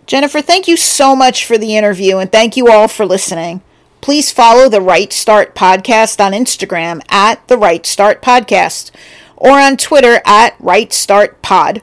Jennifer, 0.06 0.42
thank 0.42 0.66
you 0.66 0.76
so 0.76 1.14
much 1.14 1.46
for 1.46 1.56
the 1.56 1.76
interview, 1.76 2.18
and 2.18 2.30
thank 2.30 2.56
you 2.56 2.68
all 2.70 2.88
for 2.88 3.06
listening. 3.06 3.62
Please 4.00 4.32
follow 4.32 4.68
the 4.68 4.80
Write 4.80 5.12
Start 5.12 5.54
Podcast 5.54 6.24
on 6.24 6.32
Instagram 6.32 7.00
at 7.08 7.46
the 7.46 7.56
Write 7.56 7.86
Start 7.86 8.20
Podcast 8.20 8.90
or 9.36 9.60
on 9.60 9.76
Twitter 9.76 10.20
at 10.24 10.56
Write 10.58 10.92
Start 10.92 11.40
Pod. 11.40 11.82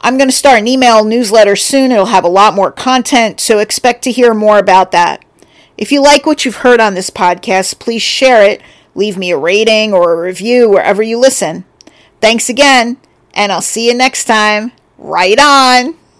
I'm 0.00 0.16
going 0.16 0.28
to 0.28 0.36
start 0.36 0.60
an 0.60 0.68
email 0.68 1.04
newsletter 1.04 1.56
soon. 1.56 1.90
It'll 1.92 2.06
have 2.06 2.24
a 2.24 2.28
lot 2.28 2.54
more 2.54 2.70
content, 2.70 3.40
so 3.40 3.58
expect 3.58 4.02
to 4.04 4.12
hear 4.12 4.32
more 4.34 4.58
about 4.58 4.92
that. 4.92 5.24
If 5.76 5.92
you 5.92 6.02
like 6.02 6.26
what 6.26 6.44
you've 6.44 6.56
heard 6.56 6.80
on 6.80 6.94
this 6.94 7.10
podcast, 7.10 7.78
please 7.78 8.02
share 8.02 8.44
it, 8.44 8.62
leave 8.94 9.16
me 9.16 9.30
a 9.30 9.38
rating 9.38 9.92
or 9.92 10.12
a 10.12 10.20
review 10.20 10.68
wherever 10.68 11.02
you 11.02 11.18
listen. 11.18 11.64
Thanks 12.20 12.48
again, 12.48 12.96
and 13.34 13.52
I'll 13.52 13.60
see 13.60 13.88
you 13.88 13.94
next 13.94 14.24
time. 14.24 14.72
Right 14.98 15.38
on! 15.38 15.94